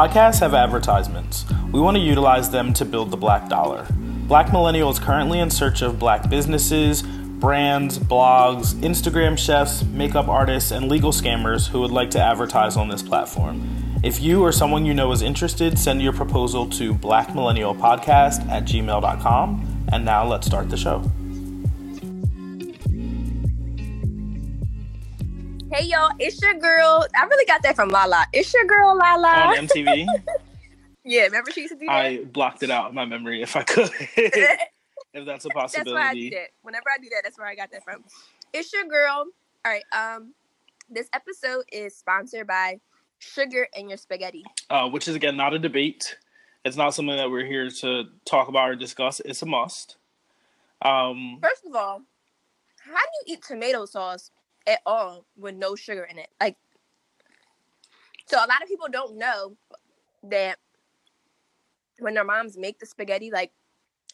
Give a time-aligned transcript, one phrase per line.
[0.00, 1.44] Podcasts have advertisements.
[1.72, 3.86] We want to utilize them to build the black dollar.
[3.92, 10.70] Black Millennial is currently in search of black businesses, brands, blogs, Instagram chefs, makeup artists,
[10.70, 13.60] and legal scammers who would like to advertise on this platform.
[14.02, 19.84] If you or someone you know is interested, send your proposal to blackmillennialpodcast at gmail.com.
[19.92, 21.04] And now let's start the show.
[25.80, 27.06] Hey y'all, it's your girl.
[27.16, 28.26] I really got that from Lala.
[28.34, 30.04] It's your girl Lala on MTV.
[31.06, 31.92] yeah, remember she used to do that.
[31.92, 33.88] I blocked it out of my memory if I could.
[33.98, 34.58] if
[35.24, 35.90] that's a possibility.
[35.94, 36.48] That's why I do that.
[36.60, 38.04] Whenever I do that, that's where I got that from.
[38.52, 39.24] It's your girl.
[39.64, 39.82] All right.
[39.90, 40.34] Um,
[40.90, 42.78] this episode is sponsored by
[43.18, 44.44] Sugar in Your Spaghetti.
[44.68, 46.18] Uh, which is again not a debate.
[46.62, 49.20] It's not something that we're here to talk about or discuss.
[49.24, 49.96] It's a must.
[50.82, 52.02] Um, First of all,
[52.80, 54.30] how do you eat tomato sauce
[54.66, 56.28] at all with no sugar in it.
[56.40, 56.56] Like,
[58.26, 59.56] so a lot of people don't know
[60.24, 60.58] that
[61.98, 63.52] when their moms make the spaghetti, like,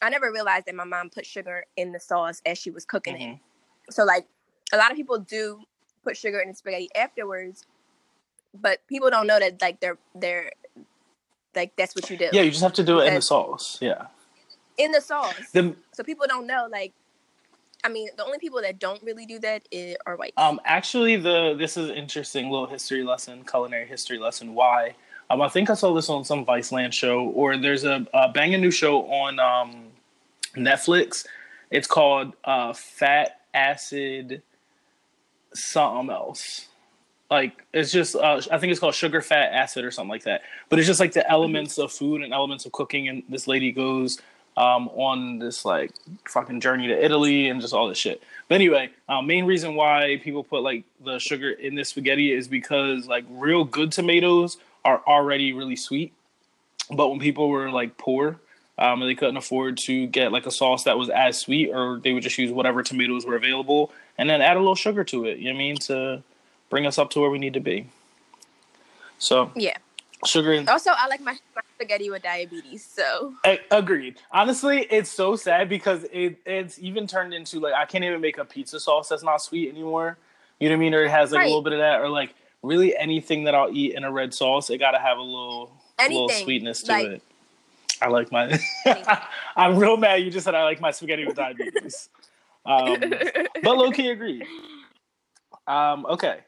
[0.01, 3.15] I never realized that my mom put sugar in the sauce as she was cooking
[3.15, 3.33] mm-hmm.
[3.33, 3.39] it.
[3.89, 4.27] So, like,
[4.73, 5.61] a lot of people do
[6.03, 7.65] put sugar in the spaghetti afterwards,
[8.53, 10.51] but people don't know that, like, they're, they're,
[11.55, 12.29] like, that's what you do.
[12.31, 13.77] Yeah, you just have to do it in the sauce.
[13.81, 14.07] Yeah.
[14.77, 15.33] In the sauce.
[15.53, 16.93] The, so people don't know, like,
[17.83, 20.33] I mean, the only people that don't really do that is, are white.
[20.37, 24.53] Um, actually, the this is interesting little history lesson, culinary history lesson.
[24.53, 24.95] Why?
[25.29, 28.61] Um, I think I saw this on some Viceland show, or there's a, a banging
[28.61, 29.87] new show on um,
[30.55, 31.25] Netflix.
[31.69, 34.41] It's called uh, Fat Acid
[35.53, 36.67] Something Else.
[37.29, 40.43] Like it's just, uh, I think it's called Sugar Fat Acid or something like that.
[40.69, 41.31] But it's just like the mm-hmm.
[41.31, 41.83] elements mm-hmm.
[41.83, 44.21] of food and elements of cooking, and this lady goes
[44.57, 45.91] um, on this like
[46.27, 48.21] fucking journey to Italy and just all this shit.
[48.49, 52.47] But anyway, uh, main reason why people put like the sugar in this spaghetti is
[52.47, 56.11] because like real good tomatoes are already really sweet,
[56.91, 58.39] but when people were like poor
[58.79, 61.99] um, and they couldn't afford to get like a sauce that was as sweet, or
[61.99, 65.25] they would just use whatever tomatoes were available and then add a little sugar to
[65.25, 65.37] it.
[65.37, 66.23] You know what I mean to
[66.71, 67.89] bring us up to where we need to be.
[69.19, 69.77] So yeah,
[70.25, 71.37] sugar and also i like my,
[71.75, 73.33] spaghetti with diabetes so.
[73.69, 74.17] Agreed.
[74.31, 78.37] Honestly it's so sad because it it's even turned into like i can't even make
[78.39, 80.17] a pizza sauce that's not sweet anymore.
[80.59, 80.93] You know what i mean?
[80.95, 81.45] Or it has like right.
[81.45, 82.01] a little bit of that.
[82.01, 82.33] Or like
[82.63, 86.03] really anything that i'll eat in a red sauce it gotta have a little a
[86.07, 87.21] little sweetness to like, it.
[88.01, 88.59] I like my
[89.55, 92.09] i'm real mad you just said i like my spaghetti with diabetes.
[92.65, 94.45] Um, but low-key agreed.
[95.67, 96.39] Um, okay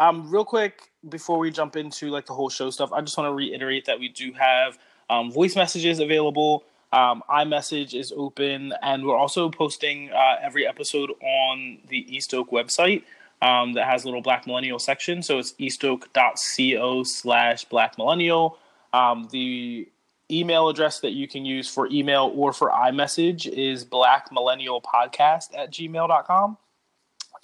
[0.00, 3.28] um, real quick before we jump into like the whole show stuff, I just want
[3.28, 6.64] to reiterate that we do have um, voice messages available.
[6.92, 12.50] Um, iMessage is open, and we're also posting uh, every episode on the East Oak
[12.50, 13.02] website
[13.42, 15.22] um, that has a little Black Millennial section.
[15.22, 18.58] So it's eastoak.co slash Black Millennial.
[18.92, 19.88] Um, the
[20.30, 26.56] email address that you can use for email or for iMessage is blackmillennialpodcast at gmail.com.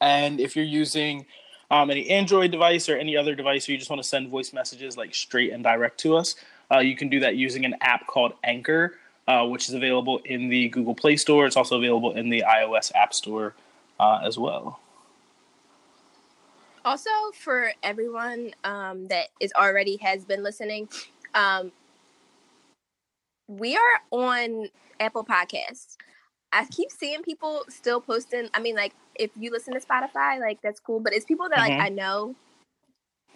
[0.01, 1.27] And if you're using
[1.73, 4.53] um, any Android device or any other device, or you just want to send voice
[4.53, 6.37] messages like straight and direct to us,
[6.71, 10.51] uh, you can do that using an app called Anchor, uh, which is available in
[10.51, 11.47] the Google Play Store.
[11.47, 13.55] It's also available in the iOS App Store
[13.99, 14.81] uh, as well.
[16.85, 20.89] Also, for everyone um, that is already has been listening,
[21.35, 21.73] um,
[23.49, 24.69] we are on
[25.01, 25.97] Apple Podcasts.
[26.53, 28.49] I keep seeing people still posting.
[28.55, 31.01] I mean, like if you listen to Spotify, like that's cool.
[31.01, 31.79] But it's people that mm-hmm.
[31.79, 32.35] like I know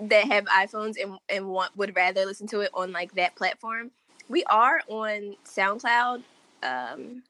[0.00, 3.90] that have iPhones and and want would rather listen to it on like that platform.
[4.28, 6.22] We are on SoundCloud,
[6.62, 7.22] um,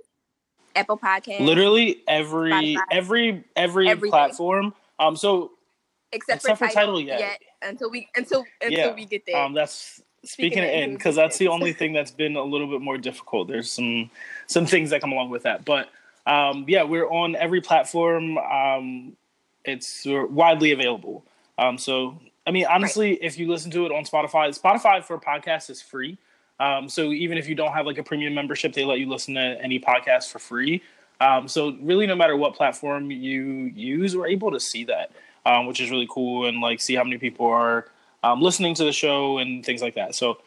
[0.75, 4.11] Apple Podcast, literally every Spotify, every every everything.
[4.11, 4.75] platform.
[4.99, 5.53] Um, so
[6.13, 7.21] except, except for, for Tidal, yet.
[7.21, 8.95] yet until we until until yeah.
[8.95, 9.37] we get there.
[9.37, 12.81] Um, that's speaking, of in because that's the only thing that's been a little bit
[12.81, 13.49] more difficult.
[13.49, 14.11] There's some
[14.47, 15.91] some things that come along with that, but
[16.27, 18.39] um, yeah, we're on every platform.
[18.39, 19.17] Um,
[19.65, 21.25] it's widely available.
[21.59, 23.19] Um, so, I mean, honestly, right.
[23.23, 26.19] if you listen to it on Spotify, Spotify for podcasts is free.
[26.59, 29.35] Um, so even if you don't have like a premium membership, they let you listen
[29.35, 30.83] to any podcast for free.
[31.21, 33.43] Um, so really, no matter what platform you
[33.75, 35.13] use, we're able to see that,
[35.45, 37.87] um, which is really cool, and like see how many people are
[38.23, 40.15] listening to the show and things like that.
[40.15, 40.39] So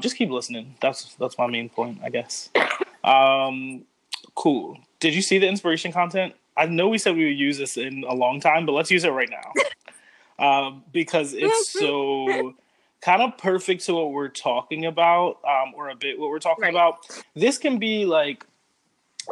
[0.00, 0.74] just keep listening.
[0.80, 2.50] That's that's my main point, I guess.
[4.34, 6.34] cool did you see the inspiration content?
[6.56, 9.04] I know we said we would use this in a long time, but let's use
[9.04, 12.54] it right now um, because it's so
[13.02, 16.62] kind of perfect to what we're talking about, um, or a bit what we're talking
[16.62, 16.70] right.
[16.70, 17.00] about.
[17.34, 18.46] This can be like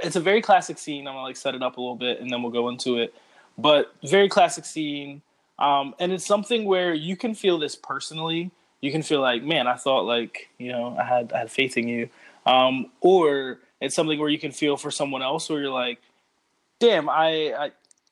[0.03, 1.09] it's a very classic scene.
[1.09, 3.15] I'm gonna like set it up a little bit, and then we'll go into it.
[3.57, 5.23] But very classic scene,
[5.63, 8.51] um, and it's something where you can feel this personally
[8.83, 11.79] you can feel like, man, I thought like you know I had I had faith
[11.79, 12.11] in you,
[12.45, 16.03] um, or it's something where you can feel for someone else where you're like,
[16.81, 17.71] damn, I, I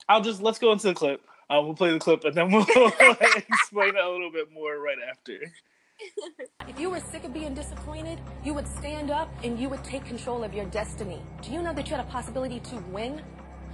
[0.09, 1.21] I'll just let's go into the clip.
[1.51, 4.99] Uh, we'll play the clip and then we'll explain it a little bit more right
[5.11, 5.53] after.
[6.69, 10.05] If you were sick of being disappointed, you would stand up and you would take
[10.07, 11.21] control of your destiny.
[11.43, 13.21] Do you know that you had a possibility to win?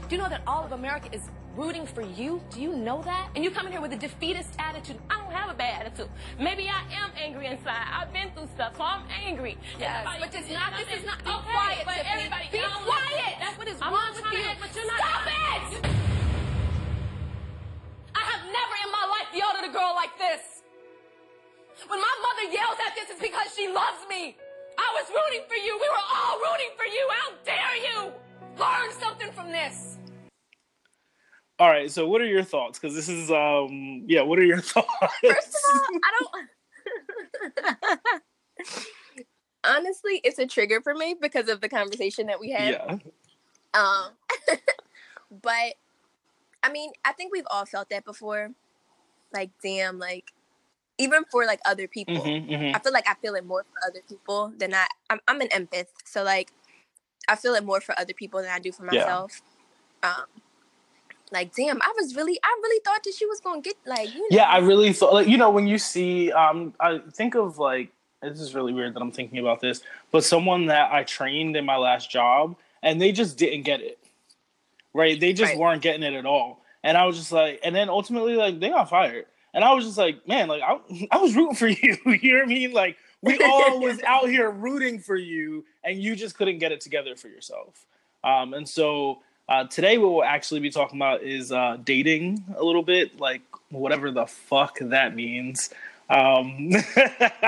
[0.08, 1.22] Do you know that all of America is
[1.56, 2.40] rooting for you?
[2.50, 3.28] Do you know that?
[3.34, 4.98] And you come in here with a defeatist attitude.
[5.10, 6.08] I don't have a bad attitude.
[6.38, 7.82] Maybe I am angry inside.
[7.90, 9.58] I've been through stuff, so I'm angry.
[9.80, 12.12] Yes, Everybody- but it's not- this is not- be okay, quiet, but Tiffany.
[12.14, 13.34] everybody Be quiet.
[13.40, 14.42] That's what is I'm wrong with you.
[14.46, 14.98] to- But you're not.
[14.98, 15.86] Stop it!
[18.14, 20.62] I have never in my life yelled at a girl like this.
[21.88, 24.36] When my mother yells at this, it's because she loves me.
[24.78, 25.74] I was rooting for you.
[25.80, 27.04] We were all rooting for you.
[27.10, 28.12] How dare you?
[28.58, 29.98] Learn something from this.
[31.58, 32.78] All right, so what are your thoughts?
[32.78, 34.88] Because this is um yeah, what are your thoughts?
[35.22, 36.12] First of all, I
[37.64, 38.22] don't.
[39.64, 42.68] Honestly, it's a trigger for me because of the conversation that we had.
[42.68, 42.96] yeah,
[43.74, 44.10] Um,
[45.42, 45.74] but
[46.62, 48.50] I mean, I think we've all felt that before.
[49.32, 50.32] Like, damn, like
[50.98, 52.76] even for like other people, Mhm, mhm.
[52.76, 54.86] I feel like I feel it more for other people than I.
[55.10, 56.52] I'm, I'm an empath, so like
[57.28, 59.00] I feel it more for other people than I do for Yeah.
[59.04, 59.42] myself.
[60.02, 60.24] Um,
[61.32, 64.20] like, damn, I was really, I really thought that she was gonna get like, you
[64.20, 64.44] know, yeah.
[64.44, 67.90] I really thought like you know when you see um I think of like
[68.22, 71.64] this is really weird that I'm thinking about this, but someone that I trained in
[71.64, 73.98] my last job and they just didn't get it,
[74.94, 75.18] right?
[75.18, 75.58] They just Right.
[75.58, 78.68] weren't getting it at all, and I was just like, and then ultimately like they
[78.70, 80.78] got fired, and I was just like, man, like I
[81.10, 81.96] I was rooting for you.
[82.06, 82.72] you know what I mean?
[82.72, 82.96] Like
[83.26, 87.16] we all was out here rooting for you, and you just couldn't get it together
[87.16, 87.86] for yourself.
[88.24, 89.18] Um, and so
[89.48, 93.42] uh, today, what we'll actually be talking about is uh, dating a little bit, like
[93.70, 95.70] whatever the fuck that means.
[96.08, 96.70] Um,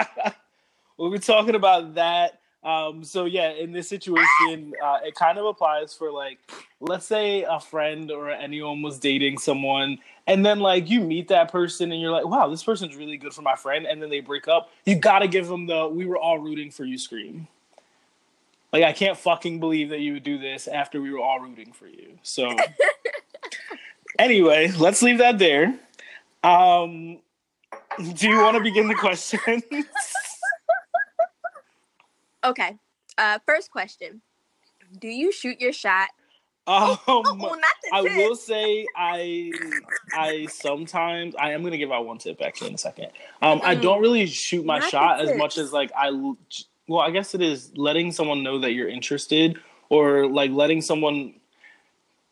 [0.96, 2.40] we'll be talking about that.
[2.68, 6.38] Um, so yeah, in this situation, uh, it kind of applies for like,
[6.80, 11.50] let's say a friend or anyone was dating someone, and then like you meet that
[11.50, 14.20] person, and you're like, wow, this person's really good for my friend, and then they
[14.20, 14.70] break up.
[14.84, 17.48] You got to give them the "we were all rooting for you" scream.
[18.70, 21.72] Like I can't fucking believe that you would do this after we were all rooting
[21.72, 22.18] for you.
[22.22, 22.54] So
[24.18, 25.74] anyway, let's leave that there.
[26.44, 27.20] Um,
[28.12, 29.62] do you want to begin the questions?
[32.44, 32.76] Okay.
[33.16, 34.22] Uh, first question:
[35.00, 36.08] Do you shoot your shot?
[36.66, 37.56] um, Oh,
[37.92, 39.52] I will say I
[40.14, 43.08] I sometimes I am gonna give out one tip actually in a second.
[43.40, 43.82] Um, I Mm.
[43.82, 46.10] don't really shoot my Not shot as much as like I
[46.86, 49.58] well I guess it is letting someone know that you're interested
[49.88, 51.34] or like letting someone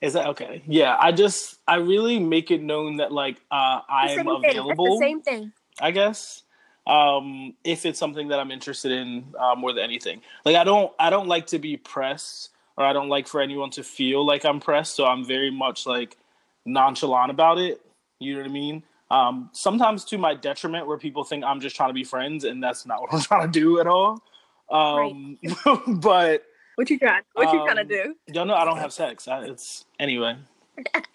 [0.03, 0.63] is that okay?
[0.67, 4.51] Yeah, I just I really make it known that like uh, I'm same thing.
[4.51, 4.99] Available.
[4.99, 5.53] the same thing.
[5.81, 6.43] I guess.
[6.87, 10.93] Um, if it's something that I'm interested in uh, more than anything, like I don't,
[10.99, 14.45] I don't like to be pressed, or I don't like for anyone to feel like
[14.45, 14.95] I'm pressed.
[14.95, 16.17] So I'm very much like
[16.65, 17.81] nonchalant about it.
[18.21, 18.83] You know what I mean?
[19.11, 22.63] Um, sometimes to my detriment, where people think I'm just trying to be friends, and
[22.63, 24.23] that's not what I'm trying to do at all.
[24.71, 25.39] Um,
[26.01, 26.45] but
[26.77, 27.23] What you trying?
[27.35, 28.15] What you trying to Um, do?
[28.33, 29.29] Y'all know I don't have sex.
[29.29, 30.37] I, it's anyway.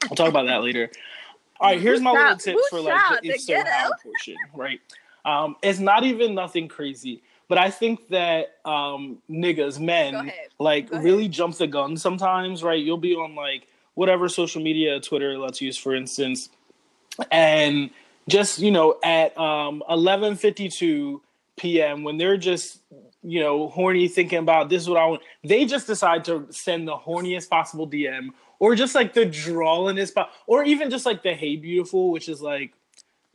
[0.09, 0.89] We'll talk about that later.
[1.59, 4.79] All right, here's my little tips for like the if so how portion, right?
[5.25, 11.27] Um, it's not even nothing crazy, but I think that um, niggas, men, like really
[11.27, 12.79] jump the gun sometimes, right?
[12.83, 16.49] You'll be on like whatever social media, Twitter, let's use for instance,
[17.31, 17.89] and
[18.27, 21.21] just you know at um 11:52
[21.57, 22.03] p.m.
[22.03, 22.79] when they're just
[23.23, 26.87] you know horny thinking about this is what I want, they just decide to send
[26.87, 28.29] the horniest possible DM
[28.61, 32.43] or just like the drawingest, po- or even just like the hey beautiful, which is
[32.43, 32.73] like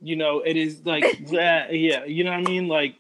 [0.01, 2.97] you know it is like yeah, yeah, you know what I mean, like.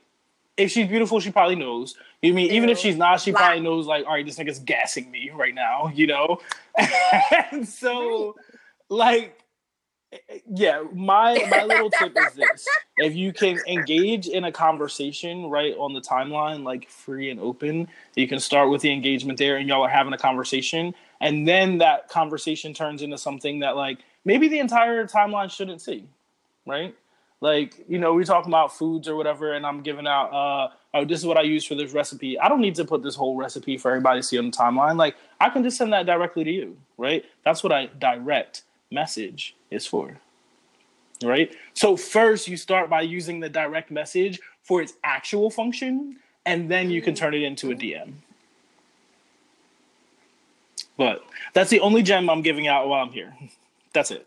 [0.56, 1.96] If she's beautiful, she probably knows.
[2.22, 3.86] You mean even if she's not, she probably knows.
[3.86, 6.40] Like, all right, this nigga's gassing me right now, you know.
[7.52, 8.36] and so,
[8.88, 9.38] like,
[10.48, 12.66] yeah, my my little tip is this:
[12.98, 17.88] if you can engage in a conversation right on the timeline, like free and open,
[18.14, 21.78] you can start with the engagement there, and y'all are having a conversation, and then
[21.78, 26.08] that conversation turns into something that like maybe the entire timeline shouldn't see,
[26.66, 26.94] right?
[27.40, 31.04] Like you know, we're talking about foods or whatever, and I'm giving out, uh, oh,
[31.04, 32.38] this is what I use for this recipe.
[32.38, 34.96] I don't need to put this whole recipe for everybody to see on the timeline.
[34.96, 37.24] Like I can just send that directly to you, right?
[37.44, 40.16] That's what I direct message is for
[41.24, 41.54] right?
[41.74, 46.90] So first you start by using the direct message for its actual function, and then
[46.90, 48.12] you can turn it into a DM.
[50.96, 53.34] But that's the only gem I'm giving out while I'm here.
[53.92, 54.26] That's it.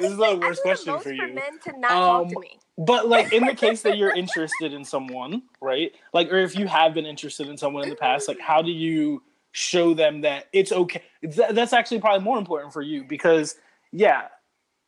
[0.00, 1.28] this is the worst question for you.
[1.28, 2.58] For men to not um, talk to um, me.
[2.78, 5.92] But like in the case that you're interested in someone, right?
[6.12, 8.70] Like, or if you have been interested in someone in the past, like, how do
[8.70, 11.02] you show them that it's okay?
[11.22, 13.56] That's actually probably more important for you because,
[13.92, 14.28] yeah,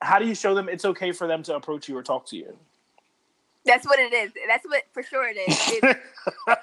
[0.00, 2.36] how do you show them it's okay for them to approach you or talk to
[2.36, 2.56] you?
[3.64, 4.30] That's what it is.
[4.46, 5.94] That's what for sure it is.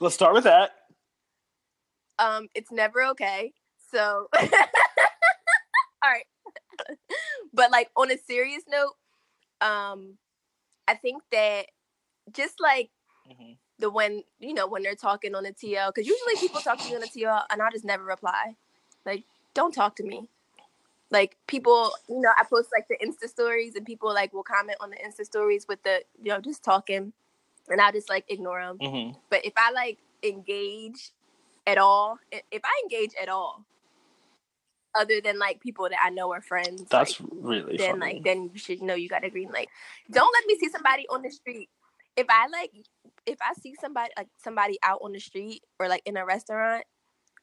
[0.00, 0.72] Let's start with that.
[2.18, 3.52] Um, it's never okay.
[3.92, 4.40] So, all
[6.04, 6.26] right.
[7.54, 8.94] But like on a serious note,
[9.60, 10.18] um,
[10.86, 11.66] I think that
[12.32, 12.90] just like
[13.30, 13.52] mm-hmm.
[13.78, 16.88] the when you know when they're talking on the TL, because usually people talk to
[16.88, 18.56] me on the TL and I just never reply.
[19.06, 20.28] Like, don't talk to me.
[21.10, 24.78] Like people, you know, I post like the Insta stories and people like will comment
[24.80, 27.12] on the Insta stories with the you know just talking,
[27.68, 28.78] and I just like ignore them.
[28.78, 29.18] Mm-hmm.
[29.30, 31.12] But if I like engage
[31.66, 33.64] at all, if I engage at all,
[34.94, 36.84] other than like people that I know are friends.
[36.90, 38.14] That's like, really then funny.
[38.14, 39.68] like then you should know you got a green light.
[40.10, 41.68] Don't let me see somebody on the street.
[42.16, 42.70] If I like
[43.26, 46.84] if I see somebody like somebody out on the street or like in a restaurant,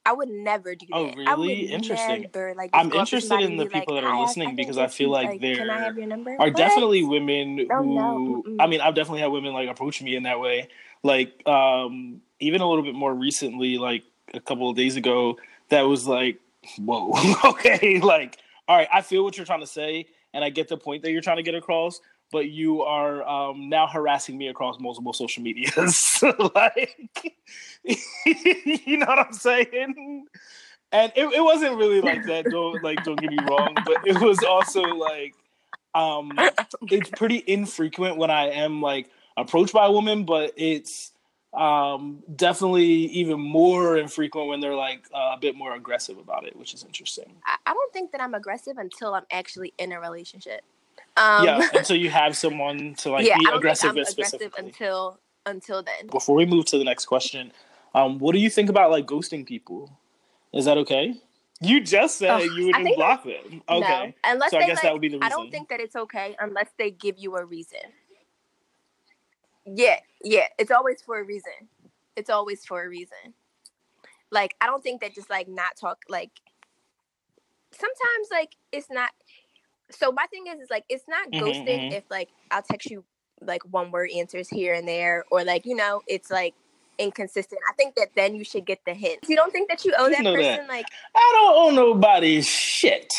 [0.06, 1.16] I would never do oh, that.
[1.28, 1.72] Oh, really?
[1.72, 2.24] Interesting.
[2.34, 5.28] Never, like, I'm interested in the people like, that are listening because I feel like,
[5.28, 5.94] like there are
[6.38, 6.56] what?
[6.56, 7.96] definitely women who.
[7.96, 8.44] No.
[8.60, 10.70] I mean, I've definitely had women like approach me in that way.
[11.04, 14.04] Like, um, even a little bit more recently, like
[14.34, 15.38] a couple of days ago,
[15.70, 16.40] that was like,
[16.78, 17.14] whoa,
[17.46, 18.38] okay, like,
[18.68, 21.12] all right, I feel what you're trying to say, and I get the point that
[21.12, 22.02] you're trying to get across,
[22.32, 26.24] but you are um, now harassing me across multiple social medias.
[26.56, 27.36] like,
[27.86, 30.26] you know what I'm saying?
[30.94, 32.46] And it, it wasn't really like that.
[32.46, 35.34] Don't like, don't get me wrong, but it was also like,
[35.94, 36.32] um,
[36.84, 41.12] it's pretty infrequent when I am like approached by a woman, but it's
[41.54, 46.56] um, definitely even more infrequent when they're like uh, a bit more aggressive about it,
[46.56, 47.32] which is interesting.
[47.46, 50.62] I, I, don't think that I'm aggressive until I'm actually in a relationship.
[51.18, 55.84] Um, yeah, until you have someone to like yeah, be aggressive with aggressive until until
[55.84, 56.08] then.
[56.10, 57.52] Before we move to the next question,
[57.94, 59.92] um, what do you think about like ghosting people?
[60.54, 61.16] Is that okay?
[61.60, 63.62] You just said oh, you wouldn't block them.
[63.70, 64.14] Okay, no.
[64.24, 65.24] unless so I guess like, that would be the reason.
[65.24, 67.80] I don't think that it's okay unless they give you a reason.
[69.66, 70.48] Yeah, yeah.
[70.58, 71.54] It's always for a reason.
[72.16, 73.34] It's always for a reason.
[74.32, 76.32] Like I don't think that just like not talk like
[77.72, 79.12] sometimes like it's not
[79.90, 81.94] so my thing is is like it's not mm-hmm, ghosting mm-hmm.
[81.96, 83.04] if like I'll text you
[83.42, 86.54] like one word answers here and there or like you know it's like
[86.98, 87.60] inconsistent.
[87.70, 89.20] I think that then you should get the hint.
[89.28, 90.68] You don't think that you owe that person that.
[90.68, 93.14] like I don't owe nobody shit.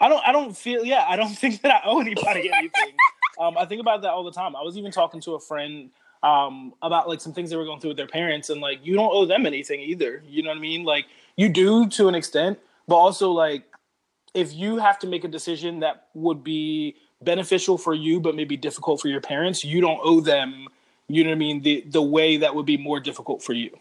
[0.00, 2.94] I don't I don't feel yeah, I don't think that I owe anybody anything.
[3.38, 4.56] Um, I think about that all the time.
[4.56, 5.90] I was even talking to a friend
[6.22, 8.94] um, about like some things they were going through with their parents, and like you
[8.94, 10.22] don't owe them anything either.
[10.26, 10.84] You know what I mean?
[10.84, 13.64] Like you do to an extent, but also like
[14.32, 18.56] if you have to make a decision that would be beneficial for you but maybe
[18.56, 20.66] difficult for your parents, you don't owe them.
[21.08, 21.62] You know what I mean?
[21.62, 23.76] The the way that would be more difficult for you.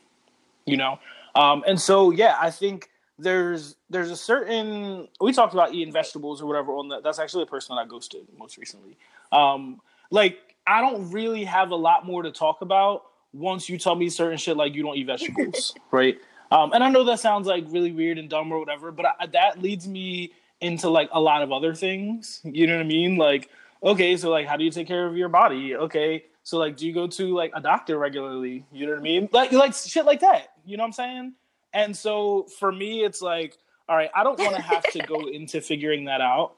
[0.65, 0.99] You know,
[1.35, 2.89] um, and so yeah, I think
[3.19, 7.03] there's there's a certain we talked about eating vegetables or whatever on that.
[7.03, 8.97] That's actually the person that I ghosted most recently.
[9.31, 13.03] Um, like I don't really have a lot more to talk about
[13.33, 16.19] once you tell me certain shit like you don't eat vegetables, right?
[16.51, 19.25] Um, and I know that sounds like really weird and dumb or whatever, but I,
[19.27, 22.41] that leads me into like a lot of other things.
[22.43, 23.17] You know what I mean?
[23.17, 23.49] Like,
[23.81, 25.75] okay, so like, how do you take care of your body?
[25.75, 28.65] Okay, so like, do you go to like a doctor regularly?
[28.71, 29.29] You know what I mean?
[29.31, 30.53] Like, like shit like that.
[30.65, 31.33] You know what I'm saying?
[31.73, 33.57] And so for me, it's like,
[33.89, 36.55] all right, I don't want to have to go into figuring that out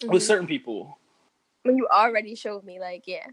[0.00, 0.12] mm-hmm.
[0.12, 0.98] with certain people
[1.68, 3.26] when you already showed me like yeah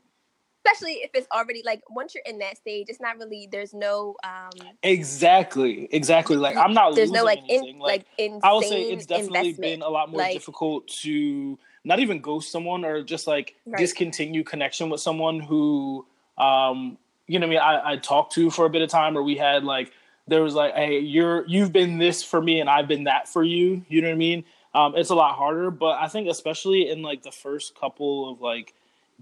[0.65, 4.15] especially if it's already like once you're in that stage it's not really there's no
[4.23, 4.49] um
[4.83, 7.75] exactly exactly like i'm not there's no like anything.
[7.75, 11.57] in, like, like i would say it's definitely been a lot more like, difficult to
[11.83, 13.79] not even ghost someone or just like right.
[13.79, 16.05] discontinue connection with someone who
[16.37, 19.23] um you know I mean I, I talked to for a bit of time or
[19.23, 19.91] we had like
[20.27, 23.43] there was like hey you're you've been this for me and i've been that for
[23.43, 24.43] you you know what i mean
[24.75, 25.71] um, it's a lot harder.
[25.71, 28.73] But I think especially in like the first couple of like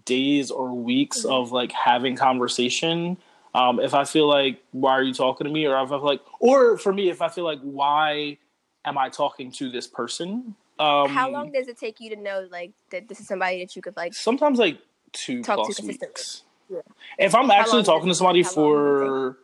[0.03, 1.31] days or weeks mm-hmm.
[1.31, 3.17] of like having conversation.
[3.53, 6.05] Um, if I feel like why are you talking to me, or if I feel
[6.05, 8.39] like, or for me, if I feel like why
[8.83, 10.55] am I talking to this person?
[10.79, 13.75] Um, How long does it take you to know like that this is somebody that
[13.75, 14.15] you could like?
[14.15, 14.79] Sometimes like
[15.11, 16.41] two plus to weeks.
[16.67, 16.79] Yeah.
[17.19, 19.37] If I'm actually talking to somebody for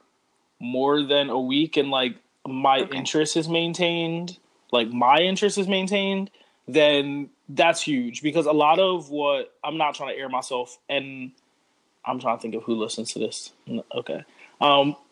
[0.59, 2.15] more than a week and like
[2.47, 2.97] my okay.
[2.97, 4.37] interest is maintained,
[4.71, 6.31] like my interest is maintained,
[6.67, 11.31] then that's huge because a lot of what I'm not trying to air myself and
[12.05, 13.51] I'm trying to think of who listens to this.
[13.95, 14.23] Okay.
[14.61, 14.95] Um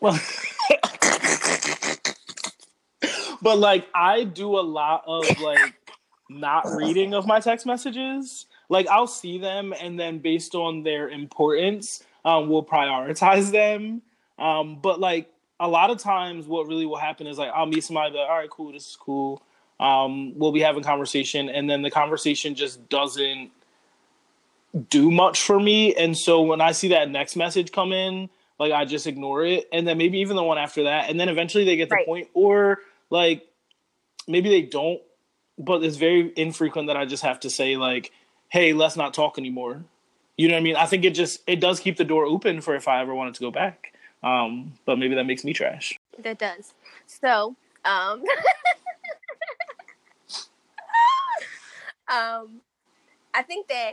[3.42, 5.74] but like I do a lot of like
[6.28, 8.46] not reading of my text messages.
[8.68, 14.02] Like I'll see them, and then based on their importance, um, we'll prioritize them.
[14.38, 17.84] Um, but like a lot of times, what really will happen is like I'll meet
[17.84, 19.42] somebody that all right, cool, this is cool.
[19.80, 23.50] Um, we'll be having conversation, and then the conversation just doesn't
[24.90, 25.94] do much for me.
[25.94, 29.68] And so when I see that next message come in, like I just ignore it,
[29.72, 32.06] and then maybe even the one after that, and then eventually they get the Right.
[32.06, 32.78] point, or
[33.10, 33.46] like
[34.26, 35.00] maybe they don't,
[35.58, 38.12] but it's very infrequent that I just have to say like,
[38.48, 39.84] "Hey, let's not talk anymore."
[40.36, 40.76] You know what I mean?
[40.76, 43.34] I think it just it does keep the door open for if I ever wanted
[43.34, 43.92] to go back.
[44.22, 45.96] Um, but maybe that makes me trash.
[46.18, 46.74] That does.
[47.06, 48.22] So, um,
[52.08, 52.60] um,
[53.32, 53.92] I think that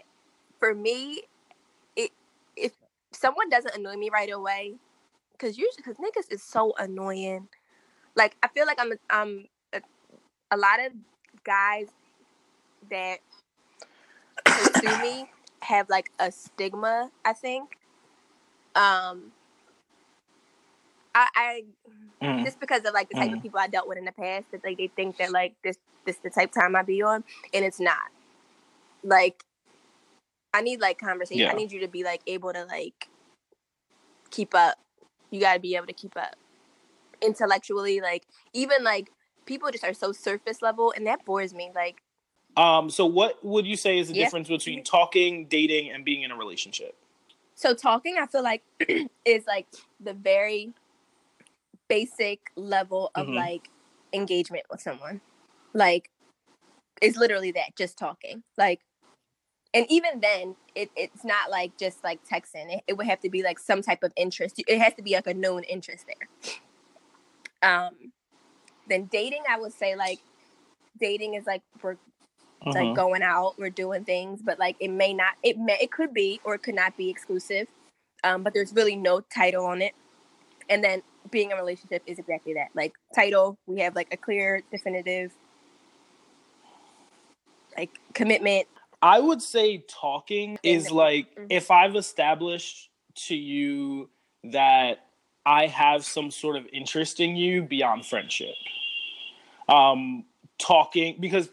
[0.60, 1.24] for me,
[1.96, 2.12] it
[2.56, 2.74] if
[3.12, 4.76] someone doesn't annoy me right away,
[5.34, 7.48] because usually because niggas is so annoying.
[8.16, 9.82] Like I feel like I'm I'm a,
[10.52, 10.94] a lot of
[11.44, 11.88] guys
[12.90, 13.20] that
[14.44, 15.30] pursue me
[15.62, 17.12] have like a stigma.
[17.24, 17.78] I think.
[18.76, 19.32] Um.
[21.16, 21.64] I, I
[22.22, 22.44] Mm.
[22.44, 23.38] just because of like the type Mhm.
[23.38, 25.78] of people I dealt with in the past that like they think that like this
[26.06, 28.12] this the type of time I be on and it's not.
[29.04, 29.44] Like
[30.54, 31.44] I need like conversation.
[31.46, 31.52] Yeah.
[31.52, 33.10] I need you to be like able to like
[34.32, 34.78] keep up.
[35.32, 36.36] You gotta be able to keep up.
[37.22, 39.12] Intellectually, like even like
[39.46, 41.72] people just are so surface level and that bores me.
[41.76, 42.02] Like
[42.58, 44.26] Um, so what would you say is the Yeah.
[44.26, 46.96] difference between talking, dating, and being in a relationship?
[47.58, 48.64] so talking I feel like
[49.26, 49.68] is like
[50.00, 50.74] the very
[51.88, 53.36] basic level of Mhm.
[53.36, 53.70] like
[54.14, 55.22] engagement with someone.
[55.74, 56.10] Like
[57.02, 58.44] it's literally that, just talking.
[58.58, 58.82] Like
[59.74, 62.74] and even then it, it's not like just like texting.
[62.74, 64.62] It, it would have to be like some type of interest.
[64.68, 66.30] It has to be like a known interest there.
[67.62, 68.12] Um
[68.88, 70.20] then dating I would say like
[71.00, 71.98] dating is like we're
[72.66, 72.96] like Mhm.
[72.96, 76.40] going out, we're doing things, but like it may not, it may, it could be
[76.44, 77.68] or it could not be exclusive.
[78.24, 79.94] Um, but there's really no title on it.
[80.70, 82.70] And then being in a relationship is exactly that.
[82.74, 85.32] Like title, we have like a clear, definitive,
[87.78, 88.68] like commitment.
[89.02, 91.48] I would say talking is like Mhm.
[91.50, 94.10] if I've established to you
[94.46, 95.08] that
[95.46, 98.56] I have some sort of interest in you beyond friendship.
[99.70, 100.26] Um,
[100.58, 101.50] talking because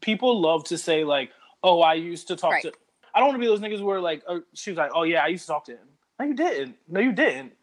[0.00, 2.62] people love to say like, "Oh, I used to talk Right.
[2.62, 2.72] to."
[3.12, 5.22] I don't want to be those niggas where like, oh, she was like, "Oh yeah,
[5.22, 6.76] I used to talk to him." No, you didn't.
[6.88, 7.56] No, you didn't.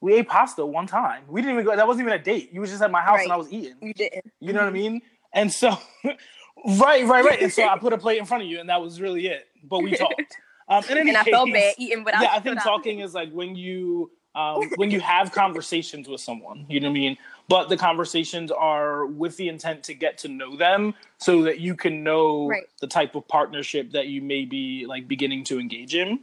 [0.00, 1.24] We ate pasta one time.
[1.28, 1.74] We didn't even go.
[1.76, 2.52] That wasn't even a date.
[2.52, 3.74] You was just at my house and I was eating.
[3.80, 4.30] You didn't.
[4.40, 5.02] You know what I mean?
[5.32, 7.42] And so, right, right, right.
[7.42, 9.48] And so I put a plate in front of you, and that was really it.
[9.64, 10.36] But we talked.
[10.68, 12.22] Um, And I felt bad eating without.
[12.22, 16.20] Yeah, I think without- talking is like when you um, when you have conversations with
[16.20, 16.64] someone.
[16.68, 17.18] You know what I mean?
[17.48, 21.74] But the conversations are with the intent to get to know them, so that you
[21.74, 22.64] can know Right.
[22.80, 26.20] the type of partnership that you may be like beginning to engage in.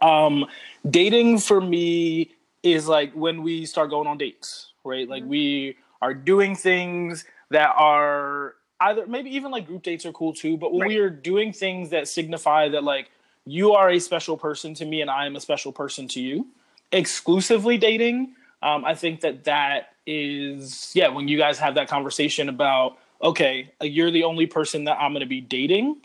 [0.00, 0.46] Um,
[0.88, 2.30] dating for me
[2.62, 5.08] is like when we start going on dates, right?
[5.08, 5.28] Like Mhm.
[5.28, 10.56] we are doing things that are either maybe even like group dates are cool too,
[10.56, 10.88] but when Right.
[10.88, 13.10] we are doing things that signify that like
[13.44, 16.46] you are a special person to me and I am a special person to you.
[16.92, 22.48] Exclusively dating, um, I think that that is yeah when you guys have that conversation
[22.48, 25.96] about okay you're the only person that I'm going to be dating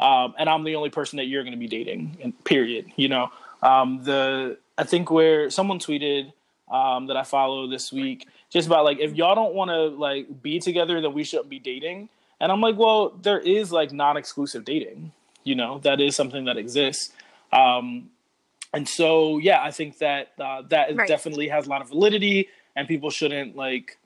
[0.00, 2.18] um, and I'm the only person that you're going to be dating.
[2.22, 2.86] And period.
[2.96, 6.32] You know, um, the I think where someone tweeted
[6.70, 10.42] um, that I follow this week just about like if y'all don't want to like
[10.42, 12.08] be together, then we shouldn't be dating.
[12.40, 15.12] And I'm like, well, there is like non-exclusive dating.
[15.44, 17.12] You know, that is something that exists.
[17.52, 18.10] Um,
[18.72, 21.08] and so, yeah, I think that uh, that Right.
[21.08, 23.98] definitely has a lot of validity, and people shouldn't like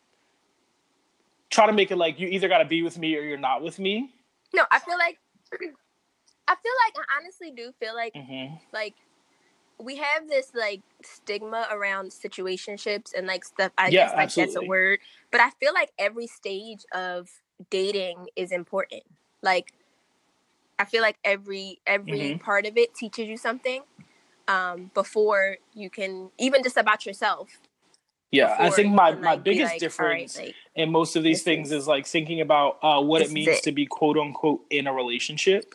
[1.51, 3.63] try to make it like you either got to be with me or you're not
[3.63, 4.11] with me.
[4.55, 5.19] No, I feel like.
[6.49, 8.95] I feel like I honestly do feel like hmm like
[9.83, 13.73] we have this like stigma around situationships and like stuff.
[13.77, 17.29] I Yeah, guess like that's a word, but I feel like every stage of
[17.71, 19.03] dating is important.
[19.43, 19.73] Like,
[20.79, 22.41] I feel like every every Mhm.
[22.41, 23.83] part of it teaches you something
[24.49, 27.61] um, before you can even just about yourself.
[28.31, 30.91] Yeah, I think my, can, my like, be biggest like, all right, difference like, in
[30.91, 33.63] most of these things is- is like thinking about uh, what it means it.
[33.65, 35.75] to be quote unquote in a relationship.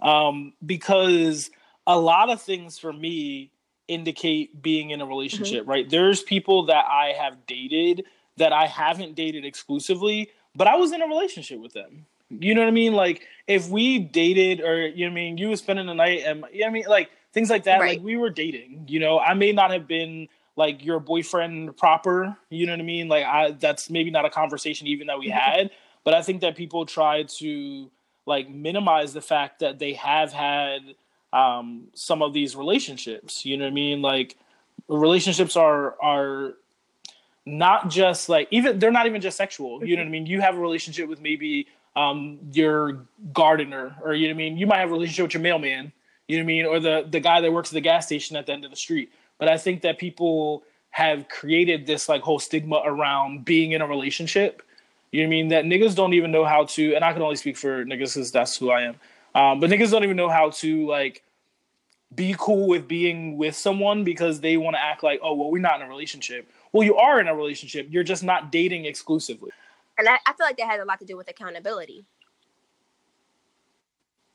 [0.00, 1.50] Um, because
[1.86, 3.50] a lot of things for me
[3.88, 5.88] indicate being in a relationship, right?
[5.88, 8.04] There's people that I have dated
[8.36, 12.06] that I haven't dated exclusively, but I was in a relationship with them.
[12.30, 12.94] You know what I mean?
[12.94, 16.22] Like if we dated or you know what I mean, you were spending the night
[16.24, 17.96] and you know what I mean, like things like that, Right.
[17.98, 19.18] like we were dating, you know.
[19.18, 23.08] I may not have been like your boyfriend proper, you know what I mean?
[23.08, 25.32] Like I that's maybe not a conversation even that we Mhm.
[25.32, 25.70] had,
[26.04, 27.90] but I think that people try to
[28.24, 30.94] like minimize the fact that they have had
[31.32, 33.44] um, some of these relationships.
[33.44, 34.02] You know what I mean?
[34.02, 34.36] Like
[34.88, 36.54] relationships are are
[37.44, 39.84] not just like even they're not even just sexual.
[39.84, 40.26] You know what I mean?
[40.26, 41.66] You have a relationship with maybe
[41.96, 44.56] um, your gardener, or you know what I mean.
[44.56, 45.92] You might have a relationship with your mailman.
[46.28, 48.36] You know what I mean, or the the guy that works at the gas station
[48.36, 49.12] at the end of the street.
[49.38, 53.86] But I think that people have created this like whole stigma around being in a
[53.86, 54.62] relationship.
[55.10, 55.48] You know what I mean?
[55.48, 58.30] That niggas don't even know how to, and I can only speak for niggas because
[58.30, 58.96] that's who I am.
[59.34, 61.22] Um, but niggas don't even know how to like
[62.14, 65.60] be cool with being with someone because they want to act like, oh, well, we're
[65.60, 66.50] not in a relationship.
[66.72, 67.88] Well, you are in a relationship.
[67.90, 69.50] You're just not dating exclusively.
[69.98, 72.04] And I, I feel like that has a lot to do with accountability.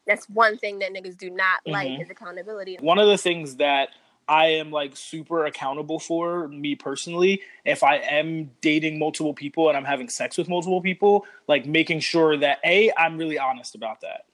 [0.06, 1.72] That's one thing that niggas do not mm-hmm.
[1.72, 2.78] like is accountability.
[2.80, 3.90] One of the things that
[4.28, 7.42] I am like super accountable for me personally.
[7.66, 12.02] If I am dating multiple people and I'm having sex with multiple people, like making
[12.02, 14.26] sure that A, I'm really honest about that.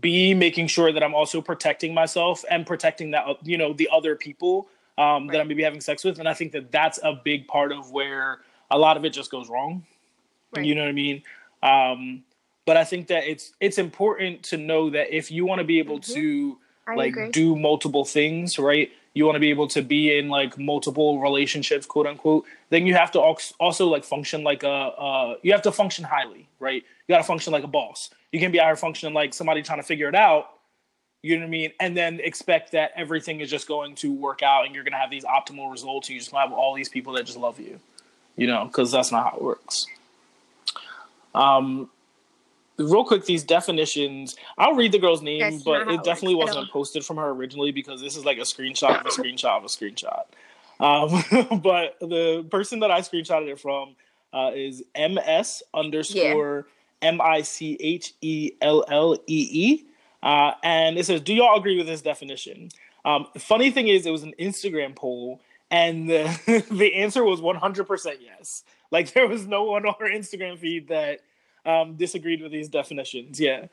[0.00, 4.14] B, making sure that I'm also protecting myself and protecting that, you know, the other
[4.14, 5.32] people um, right.
[5.32, 6.18] that I may be having sex with.
[6.18, 9.30] And I think that that's a big part of where a lot of it just
[9.30, 9.86] goes wrong.
[10.54, 10.64] Right.
[10.64, 11.22] You know what I mean?
[11.62, 12.24] Um,
[12.66, 15.78] but I think that it's it's important to know that if you want to be
[15.78, 16.14] able mm-hmm.
[16.14, 17.30] to I like agree.
[17.30, 18.90] do multiple things, right?
[19.14, 22.44] You want to be able to be in like multiple relationships, quote unquote.
[22.68, 26.48] Then you have to also like function like a uh, you have to function highly,
[26.60, 26.84] right?
[27.06, 28.10] You got to function like a boss.
[28.32, 30.50] You can be out here functioning like somebody trying to figure it out.
[31.22, 31.72] You know what I mean?
[31.80, 34.98] And then expect that everything is just going to work out and you're going to
[34.98, 36.08] have these optimal results.
[36.08, 37.80] You just have all these people that just love you,
[38.36, 39.86] you know, because that's not how it works.
[41.34, 41.90] Um,
[42.78, 44.36] real quick, these definitions.
[44.56, 47.72] I'll read the girl's name, That's but it definitely it wasn't posted from her originally
[47.72, 50.24] because this is like a screenshot of a screenshot of a screenshot.
[50.80, 53.96] Um, but the person that I screenshotted it from
[54.32, 56.66] uh, is ms underscore
[57.02, 59.86] m i c h e l l e e,
[60.22, 62.70] uh, and it says, "Do y'all agree with this definition?"
[63.04, 67.56] Um, funny thing is, it was an Instagram poll, and the the answer was one
[67.56, 68.64] hundred percent yes.
[68.90, 71.20] Like there was no one on her Instagram feed that
[71.64, 73.38] um, disagreed with these definitions.
[73.38, 73.66] Yeah.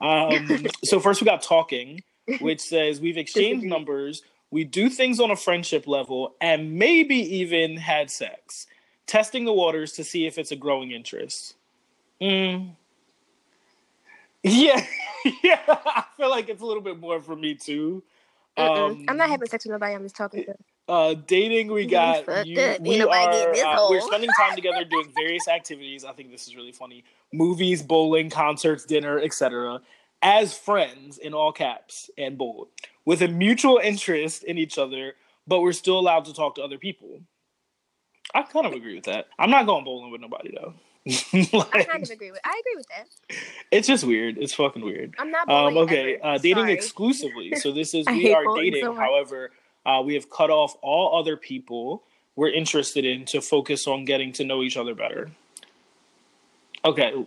[0.00, 2.02] Um, so first we got talking,
[2.40, 7.76] which says we've exchanged numbers, we do things on a friendship level, and maybe even
[7.76, 8.66] had sex,
[9.06, 11.54] testing the waters to see if it's a growing interest.
[12.20, 12.76] Mm.
[14.42, 14.84] Yeah,
[15.42, 15.60] yeah.
[15.68, 18.02] I feel like it's a little bit more for me too.
[18.56, 19.94] Um, I'm not having sex with nobody.
[19.94, 20.54] I'm just talking to.
[20.88, 26.04] Uh, dating, we got you, we are uh, we're spending time together doing various activities.
[26.04, 29.80] I think this is really funny: movies, bowling, concerts, dinner, etc.
[30.22, 32.68] As friends, in all caps and bold,
[33.04, 35.14] with a mutual interest in each other,
[35.46, 37.20] but we're still allowed to talk to other people.
[38.34, 39.28] I kind of agree with that.
[39.38, 40.74] I'm not going bowling with nobody though.
[41.04, 42.40] Like, I kind of agree with.
[42.44, 43.36] I agree with that.
[43.70, 44.38] It's just weird.
[44.38, 45.14] It's fucking weird.
[45.18, 45.48] I'm not.
[45.48, 46.72] Um, okay, uh, dating Sorry.
[46.72, 47.54] exclusively.
[47.56, 48.82] So this is we are dating.
[48.82, 49.50] So however,
[49.84, 52.04] uh, we have cut off all other people
[52.36, 55.30] we're interested in to focus on getting to know each other better.
[56.84, 57.26] Okay.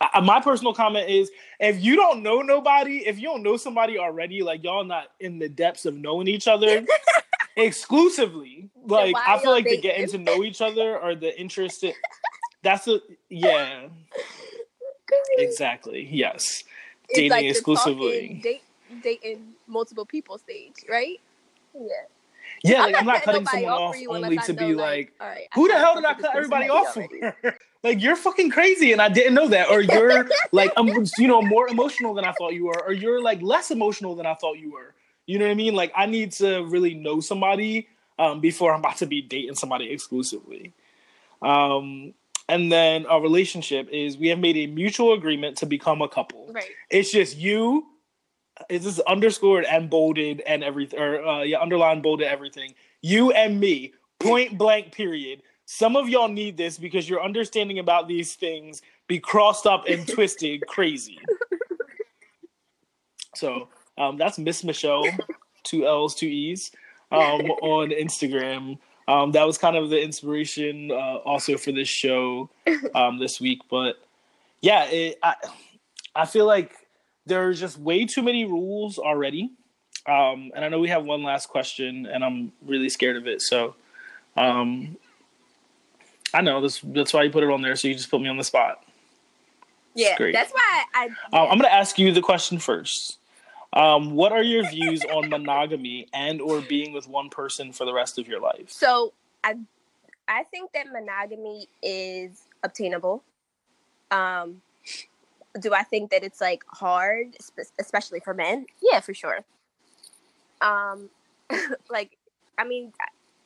[0.00, 3.98] I, my personal comment is if you don't know nobody, if you don't know somebody
[3.98, 6.84] already, like y'all not in the depths of knowing each other
[7.58, 9.80] exclusively, like I feel like dating?
[9.80, 11.94] the getting to know each other or the interested.
[12.62, 13.88] That's a yeah.
[15.38, 16.08] Exactly.
[16.10, 16.64] Yes.
[17.08, 18.40] It's dating like exclusively.
[18.42, 18.62] Date,
[19.02, 21.20] dating multiple people stage, right?
[21.74, 21.82] Yeah.
[22.64, 25.48] Yeah, like I'm, I'm not cutting someone off, off only to be like, like right,
[25.54, 27.06] who the hell did I cut everybody off for?
[27.84, 31.42] like you're fucking crazy and I didn't know that, or you're like I'm you know
[31.42, 34.58] more emotional than I thought you were, or you're like less emotional than I thought
[34.58, 34.94] you were.
[35.28, 35.74] You know what I mean?
[35.74, 37.88] Like I need to really know somebody
[38.18, 40.72] um, before I'm about to be dating somebody exclusively.
[41.42, 42.14] Um,
[42.48, 46.50] and then our relationship is we have made a mutual agreement to become a couple.
[46.50, 46.70] Right.
[46.90, 47.86] It's just you
[48.70, 52.74] is this underscored and bolded and everything, or uh, yeah, underlined, bolded, everything.
[53.02, 55.42] You and me, point blank, period.
[55.66, 60.08] Some of y'all need this because your understanding about these things be crossed up and
[60.08, 61.18] twisted crazy.
[63.38, 65.04] So um, that's Miss Michelle,
[65.64, 66.70] two L's, two E's,
[67.10, 68.78] um, on Instagram.
[69.06, 72.50] Um, that was kind of the inspiration uh, also for this show
[72.94, 73.60] um, this week.
[73.70, 73.96] But
[74.60, 75.34] yeah, it, I,
[76.14, 76.74] I feel like
[77.24, 79.50] there's just way too many rules already.
[80.06, 83.42] Um, and I know we have one last question, and I'm really scared of it.
[83.42, 83.74] So,
[84.36, 84.96] um,
[86.32, 86.80] I know this.
[86.82, 87.76] That's why you put it on there.
[87.76, 88.84] So you just put me on the spot.
[89.94, 91.06] Yeah, that's why I.
[91.06, 91.14] Yeah.
[91.32, 93.18] Uh, I'm going to ask you the question first.
[93.72, 97.92] Um, what are your views on monogamy and or being with one person for the
[97.92, 98.70] rest of your life?
[98.70, 99.12] So
[99.44, 99.56] I,
[100.26, 103.22] I think that monogamy is obtainable.
[104.10, 104.62] Um,
[105.60, 107.36] do I think that it's like hard,
[107.78, 108.66] especially for men?
[108.80, 109.40] Yeah, for sure.
[110.60, 111.10] Um,
[111.90, 112.16] like,
[112.56, 112.92] I mean,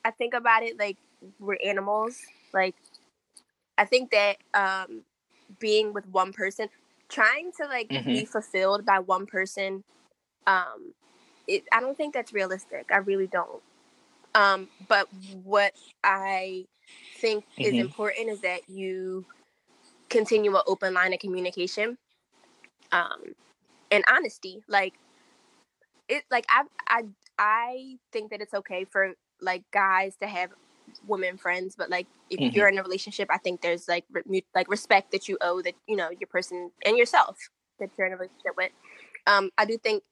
[0.04, 0.98] I think about it like
[1.38, 2.18] we're animals.
[2.52, 2.74] Like,
[3.78, 5.02] I think that um,
[5.58, 6.68] being with one person,
[7.08, 8.08] trying to like mm-hmm.
[8.08, 9.84] be fulfilled by one person,
[10.46, 10.92] um,
[11.46, 12.86] it, I don't think that's realistic.
[12.92, 13.62] I really don't.
[14.34, 15.08] Um, but
[15.44, 16.64] what I
[17.18, 17.62] think mm-hmm.
[17.62, 19.24] is important is that you
[20.08, 21.98] continue an open line of communication
[22.92, 23.34] um,
[23.90, 24.62] and honesty.
[24.68, 24.94] Like
[26.08, 27.02] it, like I, I,
[27.38, 30.50] I think that it's okay for like guys to have
[31.06, 32.56] women friends, but like if mm-hmm.
[32.56, 35.74] you're in a relationship, I think there's like re- like respect that you owe that
[35.86, 37.36] you know your person and yourself
[37.78, 38.72] that you're in a relationship with.
[39.26, 40.02] Um, I do think,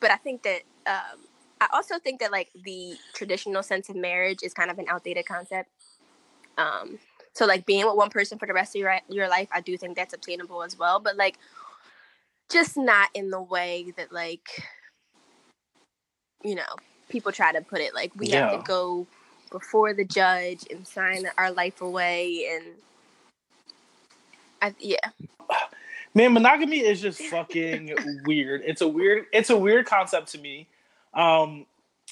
[0.00, 1.20] but I think that um,
[1.60, 5.26] I also think that like the traditional sense of marriage is kind of an outdated
[5.26, 5.68] concept.
[6.56, 6.98] Um,
[7.34, 9.76] so like being with one person for the rest of your your life, I do
[9.76, 11.00] think that's obtainable as well.
[11.00, 11.38] But like,
[12.50, 14.48] just not in the way that like,
[16.42, 16.76] you know,
[17.08, 17.94] people try to put it.
[17.94, 18.50] Like we yeah.
[18.50, 19.06] have to go
[19.52, 22.64] before the judge and sign our life away, and
[24.62, 24.96] I, yeah.
[26.14, 28.62] Man, monogamy is just fucking weird.
[28.64, 29.26] It's a weird.
[29.32, 30.68] It's a weird concept to me.
[31.14, 31.66] Um,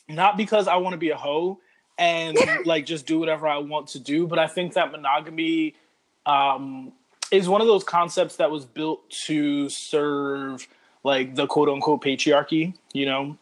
[0.08, 1.58] not because I want to be a hoe
[1.98, 4.26] and like just do whatever I want to do.
[4.26, 5.74] But I think that monogamy
[6.26, 6.92] um,
[7.30, 10.66] is one of those concepts that was built to serve
[11.04, 13.36] like the quote unquote patriarchy, you know?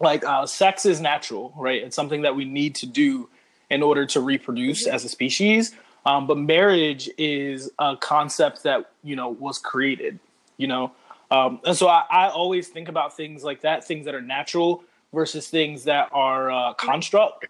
[0.00, 1.82] Like uh, sex is natural, right?
[1.82, 3.28] It's something that we need to do
[3.68, 4.94] in order to reproduce mm-hmm.
[4.94, 5.74] as a species.
[6.06, 10.18] Um, but marriage is a concept that, you know, was created,
[10.56, 10.92] you know?
[11.30, 14.82] Um, and so I, I always think about things like that, things that are natural
[15.12, 17.46] versus things that are uh, construct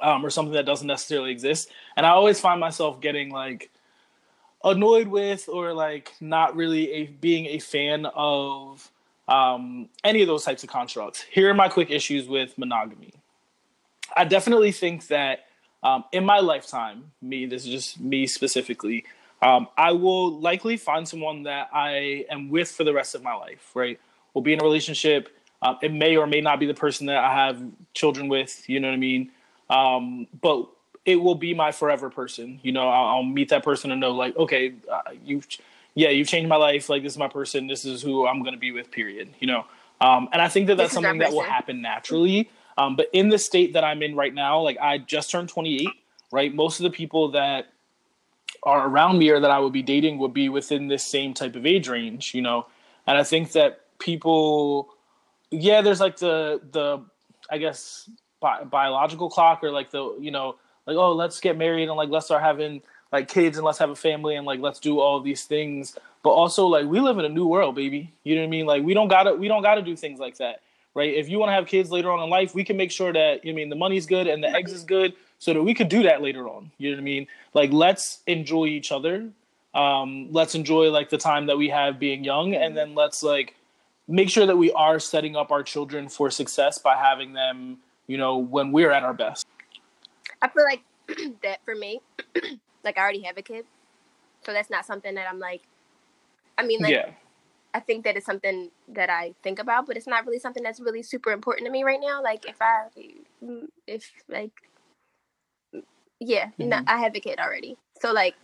[0.00, 1.70] um, or something that doesn't necessarily exist.
[1.96, 3.70] And I always find myself getting like
[4.64, 8.90] annoyed with or like not really a, being a fan of
[9.28, 11.22] um, any of those types of constructs.
[11.30, 13.12] Here are my quick issues with monogamy.
[14.16, 15.46] I definitely think that
[15.82, 19.04] um, in my lifetime, me, this is just me specifically,
[19.40, 23.34] um, I will likely find someone that I am with for the rest of my
[23.34, 23.98] life, right?
[24.32, 25.28] We'll be in a relationship.
[25.60, 27.60] Um, it may or may not be the person that I have
[27.94, 29.30] children with, you know what I mean?
[29.68, 30.68] Um, but
[31.04, 32.60] it will be my forever person.
[32.62, 35.46] You know, I'll, I'll meet that person and know, like, okay, uh, you've,
[35.94, 36.88] yeah, you've changed my life.
[36.88, 37.66] Like, this is my person.
[37.66, 38.90] This is who I'm going to be with.
[38.90, 39.30] Period.
[39.40, 39.64] You know,
[40.00, 42.50] um, and I think that that's something that, that will happen naturally.
[42.78, 45.88] Um, but in the state that I'm in right now, like, I just turned 28.
[46.30, 47.66] Right, most of the people that
[48.62, 51.56] are around me or that I would be dating would be within this same type
[51.56, 52.34] of age range.
[52.34, 52.66] You know,
[53.06, 54.94] and I think that people,
[55.50, 57.04] yeah, there's like the the
[57.50, 58.08] I guess
[58.42, 60.56] bi- biological clock or like the you know
[60.86, 62.82] like oh let's get married and like let's start having
[63.12, 66.30] like kids and let's have a family and like let's do all these things but
[66.30, 68.82] also like we live in a new world baby you know what i mean like
[68.82, 70.60] we don't gotta we don't gotta do things like that
[70.94, 73.12] right if you want to have kids later on in life we can make sure
[73.12, 75.62] that you know, I mean the money's good and the eggs is good so that
[75.62, 78.92] we could do that later on you know what i mean like let's enjoy each
[78.92, 79.28] other
[79.74, 83.54] um let's enjoy like the time that we have being young and then let's like
[84.08, 88.18] make sure that we are setting up our children for success by having them you
[88.18, 89.46] know, when we're at our best.
[90.40, 90.82] I feel like
[91.42, 92.00] that for me,
[92.84, 93.64] like I already have a kid,
[94.44, 95.62] so that's not something that I'm like.
[96.58, 97.10] I mean, like, yeah.
[97.74, 100.80] I think that it's something that I think about, but it's not really something that's
[100.80, 102.22] really super important to me right now.
[102.22, 102.88] Like, if I,
[103.86, 104.52] if like,
[106.20, 106.68] yeah, mm-hmm.
[106.68, 108.34] no, I have a kid already, so like,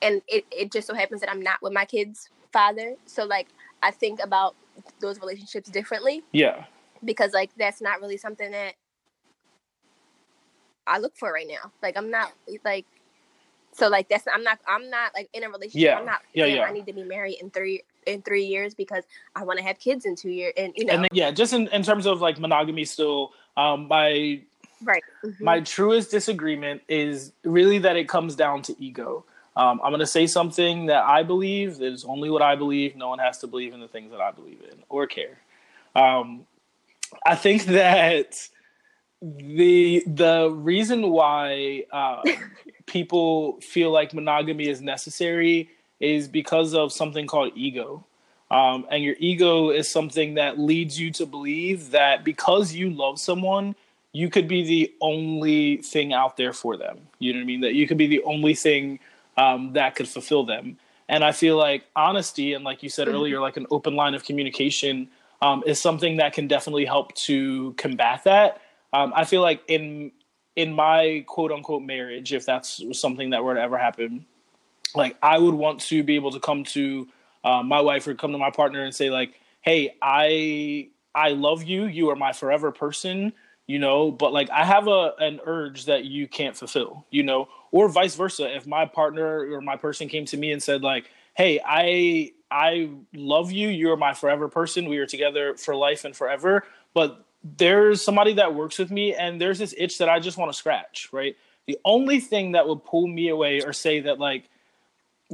[0.00, 3.48] and it it just so happens that I'm not with my kid's father, so like,
[3.82, 4.54] I think about
[5.00, 6.22] those relationships differently.
[6.32, 6.64] Yeah.
[7.04, 8.74] Because like that's not really something that
[10.86, 11.72] I look for right now.
[11.82, 12.32] Like I'm not
[12.64, 12.86] like
[13.72, 15.80] so like that's I'm not I'm not like in a relationship.
[15.80, 15.98] Yeah.
[15.98, 16.62] I'm not yeah, yeah.
[16.62, 19.78] I need to be married in three in three years because I want to have
[19.78, 22.20] kids in two years and you know and then, yeah just in, in terms of
[22.20, 24.40] like monogamy still um my
[24.82, 25.44] right mm-hmm.
[25.44, 30.06] my truest disagreement is really that it comes down to ego um, I'm going to
[30.06, 32.96] say something that I believe is only what I believe.
[32.96, 35.38] No one has to believe in the things that I believe in or care.
[35.94, 36.46] Um,
[37.26, 38.48] I think that
[39.20, 42.22] the the reason why uh,
[42.86, 45.70] people feel like monogamy is necessary
[46.02, 48.04] is because of something called ego.
[48.50, 53.18] Um, and your ego is something that leads you to believe that because you love
[53.18, 53.74] someone,
[54.12, 56.98] you could be the only thing out there for them.
[57.18, 57.60] You know what I mean?
[57.62, 58.98] That you could be the only thing
[59.38, 60.76] um, that could fulfill them.
[61.08, 63.16] And I feel like honesty and, like you said mm-hmm.
[63.16, 65.08] earlier, like an open line of communication
[65.40, 68.60] um, is something that can definitely help to combat that
[68.92, 70.12] um, I feel like in
[70.54, 74.26] in my quote unquote marriage, if that's something that were to ever happen,
[74.94, 77.08] like I would want to be able to come to
[77.44, 81.62] uh, my wife or come to my partner and say like, "Hey, I I love
[81.64, 81.84] you.
[81.84, 83.32] You are my forever person."
[83.66, 87.06] You know, but like I have a an urge that you can't fulfill.
[87.10, 88.54] You know, or vice versa.
[88.54, 92.90] If my partner or my person came to me and said like, "Hey, I I
[93.14, 93.68] love you.
[93.68, 94.88] You're my forever person.
[94.88, 99.40] We are together for life and forever." But there's somebody that works with me, and
[99.40, 101.08] there's this itch that I just want to scratch.
[101.12, 101.36] Right.
[101.66, 104.48] The only thing that would pull me away or say that like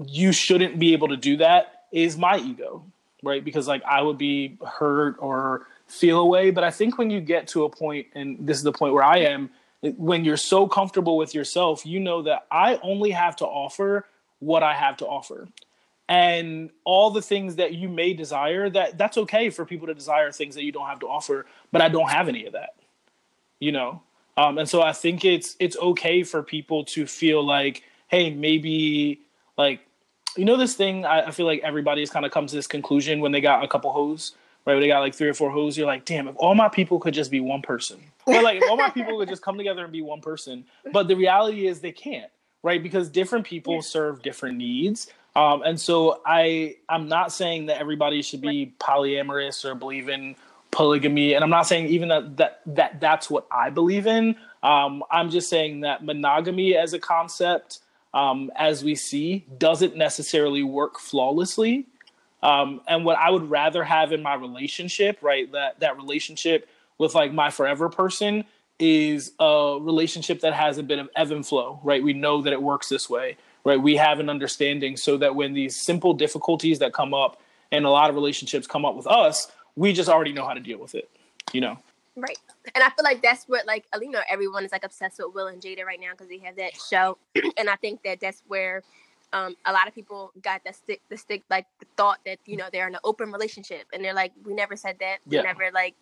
[0.07, 2.85] you shouldn't be able to do that is my ego,
[3.23, 3.45] right?
[3.45, 6.51] Because like I would be hurt or feel away.
[6.51, 9.05] But I think when you get to a point, and this is the point where
[9.05, 13.47] I am, when you're so comfortable with yourself, you know that I only have to
[13.47, 14.07] offer
[14.41, 15.49] what I have to offer.
[16.09, 20.33] And all the things that you may desire, that that's okay for people to desire
[20.33, 22.75] things that you don't have to offer, but I don't have any of that.
[23.61, 24.03] You know?
[24.37, 29.21] Um, and so I think it's it's okay for people to feel like, hey, maybe
[29.59, 29.81] like
[30.39, 33.21] you know this thing I, I feel like everybody's kind of comes to this conclusion
[33.21, 34.35] when they got a couple hoes
[34.67, 34.75] right?
[34.75, 36.99] When they got like three or four hoes you're like damn if all my people
[37.01, 38.01] could just be one person.
[38.27, 41.09] Or like if all my people could just come together and be one person but
[41.09, 42.31] the reality is they can't
[42.63, 42.83] right?
[42.83, 43.81] Because different people yeah.
[43.81, 45.09] serve different needs.
[45.37, 50.35] Um, and so i i'm not saying that everybody should be polyamorous or believe in
[50.73, 54.35] polygamy and i'm not saying even that that, that that's what i believe in.
[54.63, 57.81] Um, i'm just saying that monogamy as a concept
[58.15, 61.87] um, as we see, doesn't necessarily work flawlessly.
[62.43, 66.69] Um, and what I would rather have in my relationship, right, that that relationship
[66.99, 68.45] with like my forever person
[68.79, 72.03] is a relationship that has a bit of ebb and flow, right?
[72.03, 73.81] We know that it works this way, right?
[73.81, 77.41] We have an understanding so that when these simple difficulties that come up
[77.73, 80.61] and a lot of relationships come up with us, we just already know how to
[80.61, 81.11] deal with it,
[81.53, 81.79] you know?
[82.17, 82.39] Right.
[82.75, 85.47] And I feel like that's what like you know everyone is like obsessed with Will
[85.47, 87.19] and Jada right now because they have that show,
[87.57, 88.83] and I think that that's where
[89.33, 92.57] um, a lot of people got the stick the stick like the thought that you
[92.57, 95.71] know they're in an open relationship, and they're like, we never said that, we never
[95.73, 95.95] like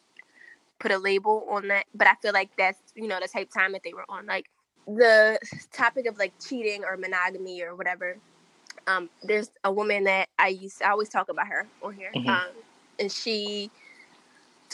[0.79, 1.87] put a label on that.
[1.95, 4.47] But I feel like that's you know the type time that they were on, like
[4.87, 5.39] the
[5.73, 8.17] topic of like cheating or monogamy or whatever.
[8.87, 12.29] Um, there's a woman that I used I always talk about her on here, mm-hmm.
[12.29, 12.49] um,
[13.01, 13.71] and she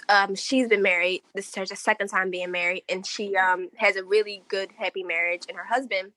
[0.09, 1.23] um, she's been married.
[1.35, 5.03] This is her second time being married, and she um, has a really good, happy
[5.03, 5.43] marriage.
[5.49, 6.13] And her husband,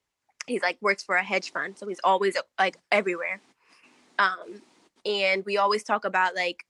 [0.47, 3.41] he's like works for a hedge fund, so he's always like everywhere.
[4.19, 4.61] Um,
[5.05, 6.65] and we always talk about like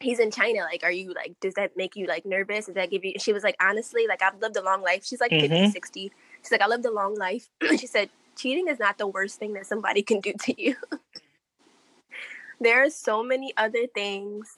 [0.00, 0.60] he's in China.
[0.60, 2.66] Like, are you like, does that make you like nervous?
[2.66, 3.14] Does that give you?
[3.18, 5.04] She was like, honestly, like I've lived a long life.
[5.04, 5.66] She's like mm-hmm.
[5.66, 6.12] 50, 60.
[6.42, 7.48] She's like, I lived a long life.
[7.78, 10.76] she said, cheating is not the worst thing that somebody can do to you.
[12.60, 14.56] there are so many other things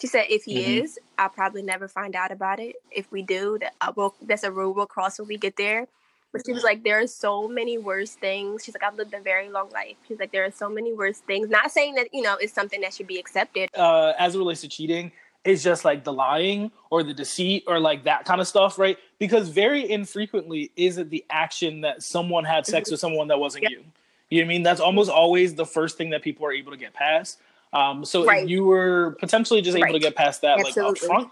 [0.00, 0.84] she said, if he mm-hmm.
[0.84, 2.76] is, I'll probably never find out about it.
[2.90, 5.86] If we do, that I will, that's a road we'll cross when we get there.
[6.32, 8.64] But she was like, there are so many worse things.
[8.64, 9.96] She's like, I've lived a very long life.
[10.06, 11.50] She's like, there are so many worse things.
[11.50, 13.68] Not saying that, you know, it's something that should be accepted.
[13.76, 15.10] Uh, as it relates to cheating,
[15.44, 18.96] it's just like the lying or the deceit or like that kind of stuff, right?
[19.18, 22.94] Because very infrequently is it the action that someone had sex mm-hmm.
[22.94, 23.72] with someone that wasn't yep.
[23.72, 23.84] you.
[24.28, 24.62] You know what I mean?
[24.62, 27.40] That's almost always the first thing that people are able to get past.
[27.72, 28.44] Um, so right.
[28.44, 29.92] if you were potentially just able right.
[29.92, 30.82] to get past that Absolutely.
[30.82, 31.30] like up front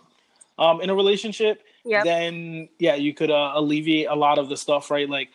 [0.58, 2.04] um, in a relationship, yep.
[2.04, 5.08] then yeah, you could uh, alleviate a lot of the stuff, right?
[5.08, 5.30] Like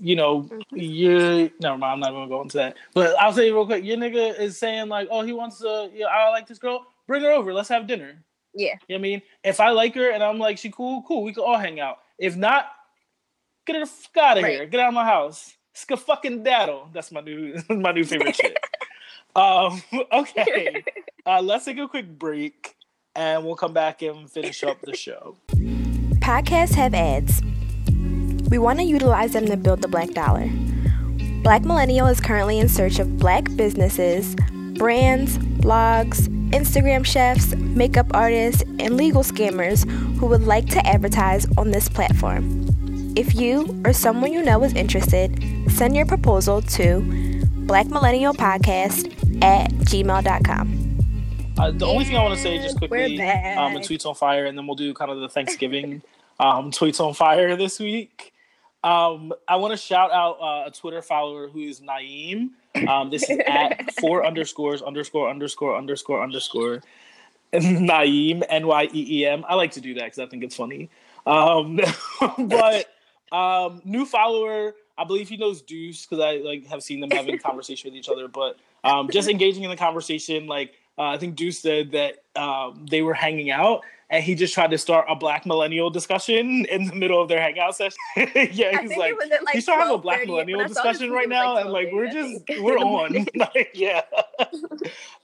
[0.00, 0.76] you know, mm-hmm.
[0.76, 1.92] you never mind.
[1.92, 2.76] I'm not gonna go into that.
[2.94, 3.84] But I'll say real quick.
[3.84, 5.90] Your nigga is saying like, oh, he wants to.
[5.92, 6.86] Yeah, I like this girl.
[7.06, 7.52] Bring her over.
[7.52, 8.22] Let's have dinner.
[8.54, 8.74] Yeah.
[8.88, 11.22] You know I mean, if I like her and I'm like, she cool, cool.
[11.22, 11.98] We can all hang out.
[12.18, 12.70] If not,
[13.66, 14.52] get her the fuck out of right.
[14.52, 14.66] here.
[14.66, 15.54] Get out of my house.
[15.74, 16.88] Ska fucking daddle.
[16.94, 18.56] That's my new my new favorite shit.
[19.36, 20.82] Um, okay,
[21.26, 22.74] uh, let's take a quick break
[23.14, 25.36] and we'll come back and finish up the show.
[26.20, 27.42] Podcasts have ads.
[28.50, 30.48] We want to utilize them to build the black dollar.
[31.42, 34.34] Black Millennial is currently in search of black businesses,
[34.78, 41.70] brands, blogs, Instagram chefs, makeup artists, and legal scammers who would like to advertise on
[41.70, 42.66] this platform.
[43.16, 47.00] If you or someone you know is interested, send your proposal to
[47.66, 49.12] Black Millennial Podcast
[49.42, 50.86] at gmail.com.
[51.58, 54.44] Uh, the only thing I want to say just quickly um, in Tweets on Fire,
[54.44, 56.02] and then we'll do kind of the Thanksgiving
[56.40, 58.34] um, Tweets on Fire this week.
[58.84, 62.50] Um, I want to shout out uh, a Twitter follower who is Nyeem.
[62.86, 66.82] Um, this is at four underscores underscore underscore underscore underscore
[67.52, 69.44] Nyeem N Y E E M.
[69.48, 70.90] I like to do that because I think it's funny.
[71.26, 71.80] Um,
[72.38, 72.94] but
[73.32, 77.38] um, new follower, I believe he knows Deuce because I like have seen them having
[77.38, 78.28] conversation with each other.
[78.28, 80.46] But um, just engaging in the conversation.
[80.46, 84.54] Like uh, I think Deuce said that um, they were hanging out, and he just
[84.54, 87.98] tried to start a black millennial discussion in the middle of their hangout session.
[88.16, 91.54] yeah, he's like, at, like, he's trying to have a black millennial discussion right now,
[91.54, 93.26] like and like we're just we're on.
[93.34, 94.02] like, yeah.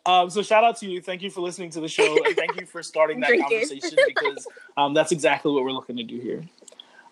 [0.04, 1.00] um, so shout out to you.
[1.00, 4.46] Thank you for listening to the show, and thank you for starting that conversation because
[4.76, 6.42] um, that's exactly what we're looking to do here.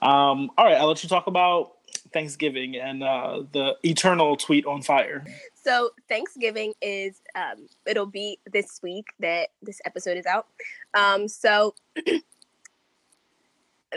[0.03, 1.73] Um, all right, I'll let you talk about
[2.13, 5.25] Thanksgiving and uh, the eternal tweet on fire.
[5.63, 10.47] So Thanksgiving is um, it'll be this week that this episode is out.
[10.95, 11.75] Um, so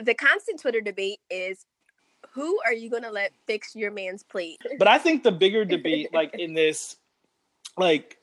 [0.02, 1.66] the constant Twitter debate is
[2.34, 4.58] who are you gonna let fix your man's plate?
[4.78, 6.98] But I think the bigger debate, like in this,
[7.78, 8.18] like,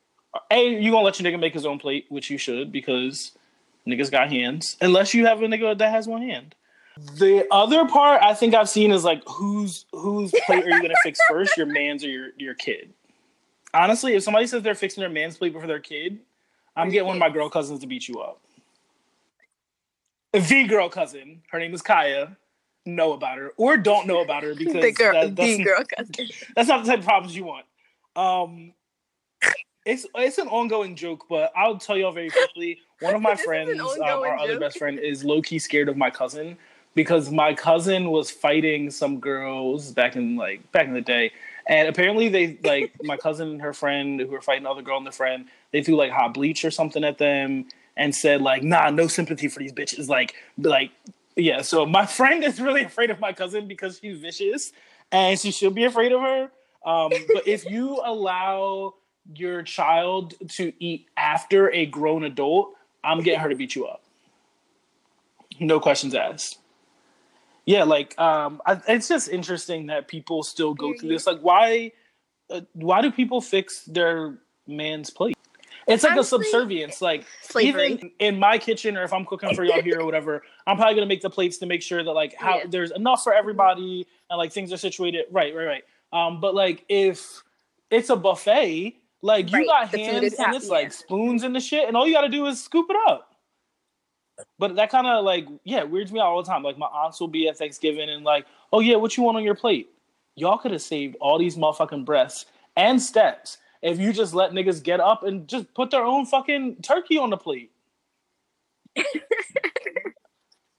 [0.50, 3.32] a you gonna let your nigga make his own plate, which you should because
[3.86, 6.54] niggas got hands, unless you have a nigga that has one hand.
[7.14, 10.94] The other part I think I've seen is like whose whose plate are you gonna
[11.02, 12.92] fix first, your man's or your your kid?
[13.72, 16.18] Honestly, if somebody says they're fixing their man's plate before their kid,
[16.76, 18.40] I'm getting one of my girl cousins to beat you up.
[20.32, 22.36] The girl cousin, her name is Kaya.
[22.86, 26.28] Know about her or don't know about her because the girl, that, the girl cousin.
[26.56, 27.66] That's not the type of problems you want.
[28.16, 28.72] Um,
[29.84, 32.78] it's it's an ongoing joke, but I'll tell y'all very quickly.
[33.00, 34.40] One of my friends, um, our joke.
[34.40, 36.56] other best friend, is low key scared of my cousin
[36.94, 41.32] because my cousin was fighting some girls back in like back in the day,
[41.70, 45.06] and apparently they like my cousin and her friend who were fighting another girl and
[45.06, 47.64] the friend they threw like hot bleach or something at them
[47.96, 50.08] and said like nah no sympathy for these bitches.
[50.08, 50.90] Like like
[51.36, 54.72] yeah so my friend is really afraid of my cousin because she's vicious
[55.12, 56.50] and she should be afraid of her.
[56.84, 58.94] Um, but if you allow
[59.34, 64.02] your child to eat after a grown adult i'm getting her to beat you up.
[65.60, 66.59] No questions asked
[67.66, 71.26] yeah, like um, I, it's just interesting that people still go through this.
[71.26, 71.92] Like, why,
[72.50, 75.36] uh, why do people fix their man's plate?
[75.86, 77.02] It's like Honestly, a subservience.
[77.02, 77.92] Like slavery.
[77.92, 80.94] even in my kitchen, or if I'm cooking for y'all here or whatever, I'm probably
[80.94, 82.64] gonna make the plates to make sure that like how yeah.
[82.68, 85.82] there's enough for everybody and like things are situated right, right, right.
[86.12, 87.42] Um, but like if
[87.90, 89.66] it's a buffet, like you right.
[89.66, 90.72] got the hands and it's yeah.
[90.72, 93.29] like spoons and the shit, and all you got to do is scoop it up.
[94.58, 96.62] But that kind of like, yeah, weirds me out all the time.
[96.62, 99.44] Like my aunts will be at Thanksgiving and like, oh yeah, what you want on
[99.44, 99.90] your plate?
[100.36, 104.82] Y'all could have saved all these motherfucking breasts and steps if you just let niggas
[104.82, 107.70] get up and just put their own fucking turkey on the plate.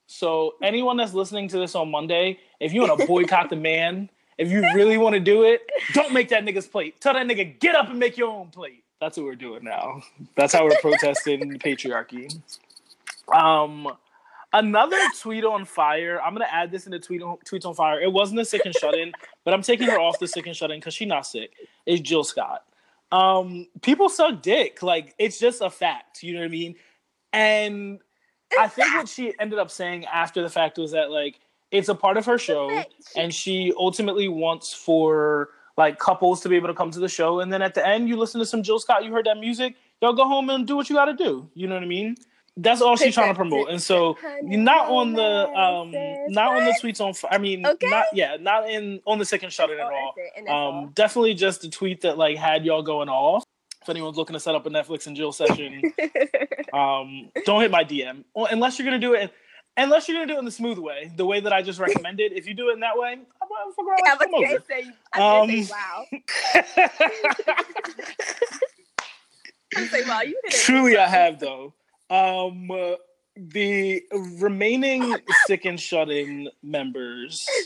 [0.07, 4.09] so anyone that's listening to this on Monday, if you want to boycott the man,
[4.38, 5.62] if you really want to do it,
[5.93, 6.99] don't make that nigga's plate.
[7.01, 8.84] Tell that nigga get up and make your own plate.
[8.99, 10.01] That's what we're doing now.
[10.36, 12.39] That's how we're protesting the patriarchy.
[13.34, 13.88] Um,
[14.54, 16.22] another tweet on fire.
[16.22, 18.00] I'm gonna add this in the tweet on, tweets on fire.
[18.00, 19.12] It wasn't a sick and shut in,
[19.44, 21.52] but I'm taking her off the sick and shut in because she's not sick.
[21.86, 22.64] It's Jill Scott.
[23.12, 24.82] Um, people suck dick.
[24.84, 26.24] Like it's just a fact.
[26.24, 26.76] You know what I mean?
[27.34, 28.00] And
[28.60, 31.40] I think what she ended up saying after the fact was that like
[31.72, 32.84] it's a part of her show,
[33.16, 37.40] and she ultimately wants for like couples to be able to come to the show,
[37.40, 39.76] and then at the end you listen to some Jill Scott, you heard that music,
[40.02, 41.50] y'all go home and do what you got to do.
[41.54, 42.16] You know what I mean?
[42.58, 43.70] That's all she's trying to promote.
[43.70, 45.91] And so not on the um
[46.32, 47.89] not on the tweets on I mean okay.
[47.89, 50.16] not yeah, not in on the second shot at all.
[50.49, 53.43] Um definitely just a tweet that like had y'all going off.
[53.82, 55.82] If anyone's looking to set up a Netflix and Jill session,
[56.74, 58.24] um don't hit my DM.
[58.36, 59.32] unless you're gonna do it
[59.78, 62.34] unless you're gonna do it in the smooth way, the way that I just recommended.
[62.34, 64.64] if you do it in that way, I'm gonna figure out yeah, come over.
[64.68, 66.06] Say, um, say, wow.
[69.76, 71.74] I'm say, wow, you Truly, I have though.
[72.12, 72.70] Um,
[73.36, 74.03] the
[74.39, 75.16] remaining
[75.47, 77.47] sick and shut-in members.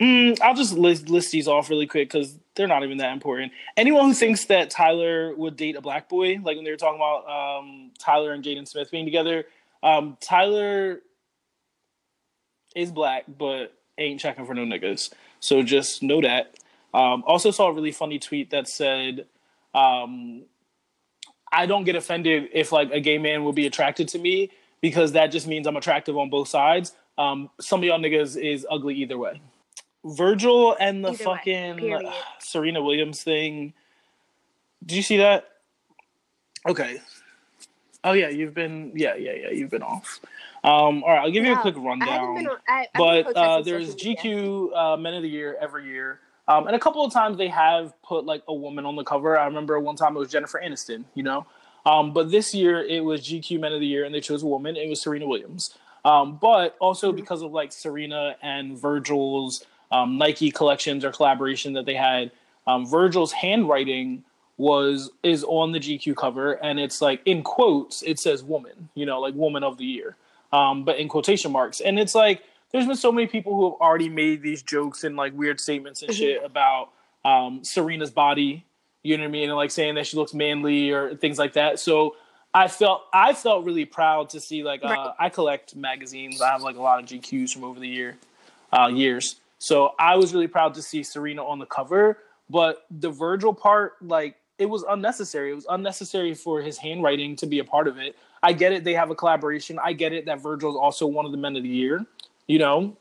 [0.00, 3.52] Mm, I'll just list list these off really quick because they're not even that important.
[3.76, 6.96] Anyone who thinks that Tyler would date a black boy, like when they were talking
[6.96, 9.44] about um, Tyler and Jaden Smith being together,
[9.84, 11.00] um, Tyler
[12.74, 15.12] is black but ain't checking for no niggas.
[15.38, 16.58] So just know that.
[16.92, 19.26] Um, also saw a really funny tweet that said,
[19.74, 20.42] um,
[21.54, 24.50] I don't get offended if like a gay man will be attracted to me
[24.80, 26.92] because that just means I'm attractive on both sides.
[27.16, 29.40] Um, some of y'all niggas is ugly either way.
[30.04, 33.72] Virgil and the either fucking way, Serena Williams thing.
[34.84, 35.48] Did you see that?
[36.68, 37.00] Okay.
[38.02, 40.20] Oh yeah, you've been yeah yeah yeah you've been off.
[40.62, 42.34] Um, all right, I'll give you a quick rundown.
[42.36, 46.20] Been, I, but uh, there's GQ uh, Men of the Year every year.
[46.46, 49.38] Um, and a couple of times they have put like a woman on the cover.
[49.38, 51.46] I remember one time it was Jennifer Aniston, you know.
[51.86, 54.46] Um, but this year it was GQ Men of the Year, and they chose a
[54.46, 54.76] woman.
[54.76, 55.76] It was Serena Williams.
[56.04, 57.16] Um, but also mm-hmm.
[57.16, 62.30] because of like Serena and Virgil's um, Nike collections or collaboration that they had,
[62.66, 64.24] um, Virgil's handwriting
[64.56, 69.04] was is on the GQ cover, and it's like in quotes, it says "woman," you
[69.04, 70.16] know, like "woman of the year,"
[70.52, 72.42] um, but in quotation marks, and it's like
[72.74, 76.02] there's been so many people who have already made these jokes and like weird statements
[76.02, 76.88] and shit about
[77.24, 78.64] um, Serena's body,
[79.04, 81.52] you know what I mean, and like saying that she looks manly or things like
[81.52, 81.78] that.
[81.78, 82.16] So
[82.52, 85.14] I felt I felt really proud to see like uh, right.
[85.20, 86.42] I collect magazines.
[86.42, 88.16] I have like a lot of GQs from over the year
[88.72, 89.36] uh, years.
[89.60, 92.18] So I was really proud to see Serena on the cover.
[92.50, 95.52] But the Virgil part, like it was unnecessary.
[95.52, 98.16] It was unnecessary for his handwriting to be a part of it.
[98.42, 99.78] I get it; they have a collaboration.
[99.80, 102.04] I get it that Virgil is also one of the men of the year,
[102.46, 102.96] you know.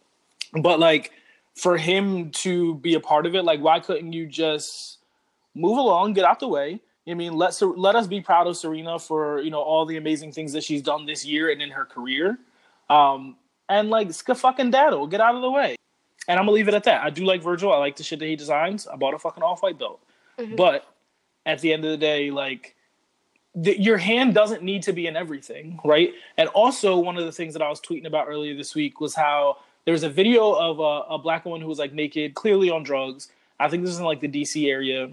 [0.53, 1.11] But like
[1.55, 4.99] for him to be a part of it, like why couldn't you just
[5.55, 6.81] move along, get out the way?
[7.07, 10.31] I mean, let let us be proud of Serena for you know all the amazing
[10.31, 12.39] things that she's done this year and in her career,
[12.89, 13.35] um,
[13.67, 15.75] and like fucking daddle, get out of the way.
[16.29, 17.03] And I'm gonna leave it at that.
[17.03, 17.73] I do like Virgil.
[17.73, 18.87] I like the shit that he designs.
[18.87, 19.99] I bought a fucking off white belt,
[20.39, 20.55] mm-hmm.
[20.55, 20.85] but
[21.45, 22.75] at the end of the day, like
[23.55, 26.13] the, your hand doesn't need to be in everything, right?
[26.37, 29.13] And also, one of the things that I was tweeting about earlier this week was
[29.13, 32.69] how there was a video of a, a black woman who was like naked, clearly
[32.69, 33.29] on drugs.
[33.59, 35.11] I think this is in like the DC area,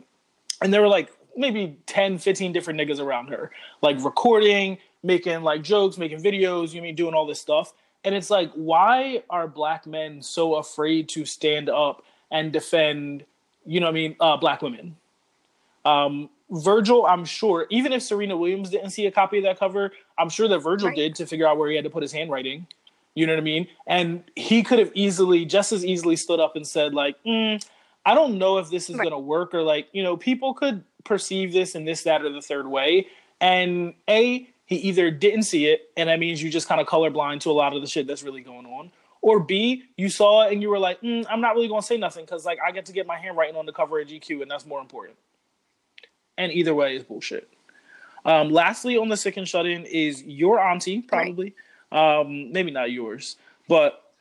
[0.63, 3.51] and there were like maybe 10, 15 different niggas around her,
[3.83, 7.73] like recording, making like jokes, making videos, you mean doing all this stuff.
[8.05, 13.25] And it's like, why are black men so afraid to stand up and defend,
[13.67, 14.97] you know I mean, uh, black women?
[15.85, 19.93] Um, Virgil, I'm sure, even if Serena Williams didn't see a copy of that cover,
[20.19, 20.97] I'm sure that Virgil right.
[20.97, 22.67] did to figure out where he had to put his handwriting.
[23.15, 23.69] You know what I mean?
[23.87, 27.65] And he could have easily, just as easily, stood up and said, like, mm,
[28.05, 29.05] I don't know if this is right.
[29.05, 32.33] going to work, or like, you know, people could perceive this in this, that, or
[32.33, 33.07] the third way.
[33.41, 37.41] And A, he either didn't see it, and that means you just kind of colorblind
[37.41, 38.93] to a lot of the shit that's really going on.
[39.23, 41.87] Or B, you saw it and you were like, mm, I'm not really going to
[41.87, 44.43] say nothing because like I get to get my handwriting on the cover of GQ,
[44.43, 45.17] and that's more important.
[46.39, 47.49] And either way is bullshit.
[48.25, 51.55] Um, lastly, on the sick and shut in is your auntie, probably.
[51.93, 52.21] Right.
[52.21, 53.37] Um, maybe not yours,
[53.69, 54.13] but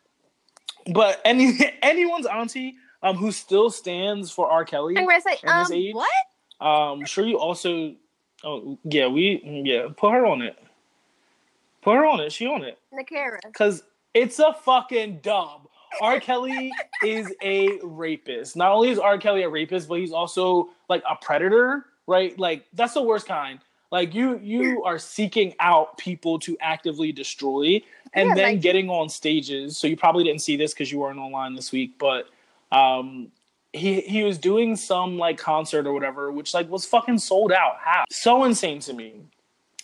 [0.92, 4.66] but any anyone's auntie um, who still stands for R.
[4.66, 4.98] Kelly.
[4.98, 6.66] I'm gonna say, um, age, what?
[6.66, 7.96] Um, sure you also.
[8.44, 9.88] Oh yeah, we yeah.
[9.96, 10.58] Put her on it.
[11.82, 12.32] Put her on it.
[12.32, 12.78] She on it.
[12.94, 13.40] Nakara.
[13.46, 13.84] Because
[14.14, 15.68] it's a fucking dub.
[16.02, 16.20] R.
[16.20, 16.72] Kelly
[17.04, 18.56] is a rapist.
[18.56, 19.18] Not only is R.
[19.18, 22.38] Kelly a rapist, but he's also like a predator, right?
[22.38, 23.60] Like that's the worst kind.
[23.92, 27.82] Like you you are seeking out people to actively destroy
[28.14, 29.78] and yeah, then like, getting on stages.
[29.78, 32.28] So you probably didn't see this because you weren't online this week, but
[32.72, 33.32] um
[33.72, 37.78] he he was doing some like concert or whatever, which like was fucking sold out.
[37.80, 39.22] How so insane to me.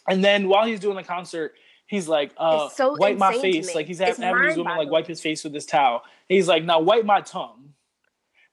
[0.07, 1.53] And then while he's doing the concert,
[1.85, 3.73] he's like, uh, so wipe my face.
[3.73, 6.03] Like he's having, having these women like wipe his face with this towel.
[6.29, 7.73] he's like, now wipe my tongue.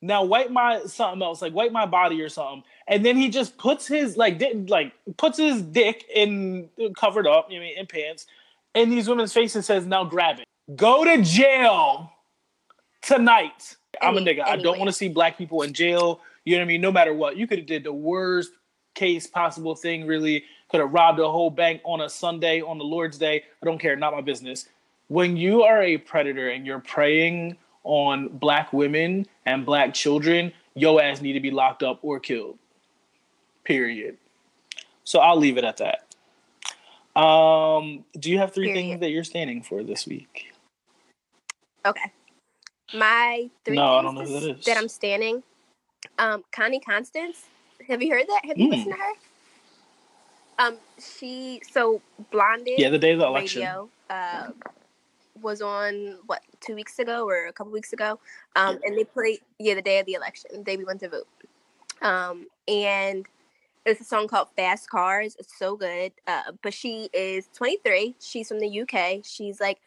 [0.05, 2.65] Now wipe my something else, like wipe my body or something.
[2.89, 7.27] And then he just puts his like didn't like puts his dick in uh, covered
[7.27, 8.27] up, you know, in pants,
[8.75, 10.45] in these women's faces says, now grab it.
[10.77, 12.13] Go to jail
[13.01, 13.77] tonight.
[14.01, 14.29] I'm a nigga.
[14.29, 14.45] Anyway.
[14.47, 16.21] I don't want to see black people in jail.
[16.45, 16.81] You know what I mean?
[16.81, 18.51] No matter what, you could have did the worst
[18.95, 20.07] case possible thing.
[20.07, 23.45] Really, could have robbed a whole bank on a Sunday on the Lord's Day.
[23.63, 23.95] I don't care.
[23.95, 24.69] Not my business.
[25.09, 31.03] When you are a predator and you're preying on black women and black children, your
[31.03, 32.59] ass need to be locked up or killed.
[33.65, 34.19] Period.
[35.05, 37.21] So I'll leave it at that.
[37.21, 38.89] Um, do you have three Period.
[38.89, 40.53] things that you're standing for this week?
[41.85, 42.13] Okay
[42.95, 44.65] my three no, I don't know who that, is.
[44.65, 45.43] that I'm standing.
[46.19, 47.45] Um, Connie Constance.
[47.89, 48.43] Have you heard that?
[48.45, 48.71] Have you mm.
[48.73, 49.13] listened to her?
[50.67, 52.75] Um, she so Blonded.
[52.79, 53.63] Yeah, the day of the election.
[53.63, 54.49] Radio, uh,
[55.43, 58.19] was on what two weeks ago or a couple weeks ago.
[58.57, 61.09] Um, and they played yeah the day of the election, the day we went to
[61.09, 61.29] vote.
[62.01, 63.27] Um, and
[63.85, 65.37] it's a song called Fast Cars.
[65.39, 66.13] It's so good.
[66.27, 68.15] Uh, but she is 23.
[68.21, 69.25] She's from the UK.
[69.25, 69.79] She's like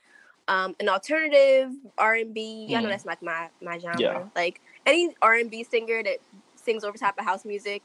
[0.47, 2.67] um, an alternative R and B.
[2.69, 2.91] Y'all know mm.
[2.91, 3.99] that's like my my genre.
[3.99, 4.23] Yeah.
[4.35, 6.17] Like any R and B singer that
[6.55, 7.81] sings over top of house music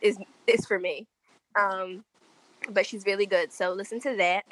[0.00, 1.06] is is for me.
[1.58, 2.04] Um,
[2.70, 3.52] but she's really good.
[3.52, 4.44] So listen to that.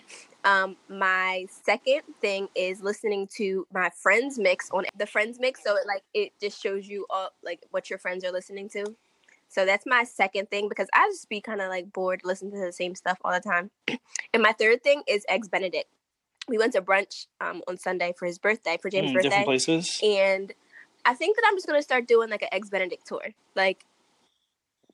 [0.45, 5.63] Um, my second thing is listening to my friends mix on the friends mix.
[5.63, 8.95] So it like it just shows you all like what your friends are listening to.
[9.49, 12.65] So that's my second thing because I just be kind of like bored listening to
[12.65, 13.71] the same stuff all the time.
[14.33, 15.89] and my third thing is Eggs Benedict
[16.51, 19.29] we went to brunch um, on Sunday for his birthday, for James' mm, birthday.
[19.29, 20.01] Different places.
[20.03, 20.53] And
[21.05, 23.23] I think that I'm just gonna start doing like an eggs Benedict tour,
[23.55, 23.85] like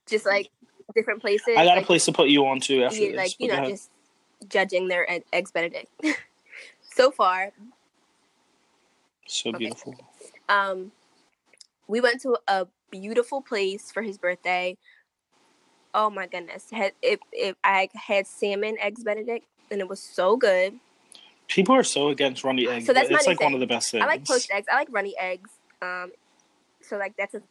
[0.07, 0.51] just like
[0.95, 1.55] different places.
[1.57, 3.17] I got like, a place to put you on too after yeah, this.
[3.17, 3.91] Like you know, just
[4.49, 5.91] judging their eggs Benedict.
[6.95, 7.53] so far.
[9.27, 9.59] So okay.
[9.59, 9.95] beautiful.
[10.49, 10.93] Um,
[11.89, 14.77] we went to a beautiful place for his birthday.
[15.95, 16.71] Oh my goodness!
[16.71, 20.79] Had if if I had salmon eggs Benedict and it was so good.
[21.49, 23.93] People are so against runny eggs, So that's it's like new one of the best
[23.93, 24.03] things.
[24.03, 24.67] I like poached eggs.
[24.71, 25.51] I like runny eggs.
[25.81, 26.11] Um,
[26.83, 27.43] so like that's a.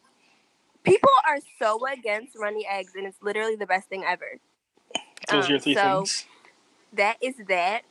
[0.86, 4.38] People are so against runny eggs, and it's literally the best thing ever.
[5.30, 6.26] Those are your um, three so- things.
[6.92, 7.82] That is that.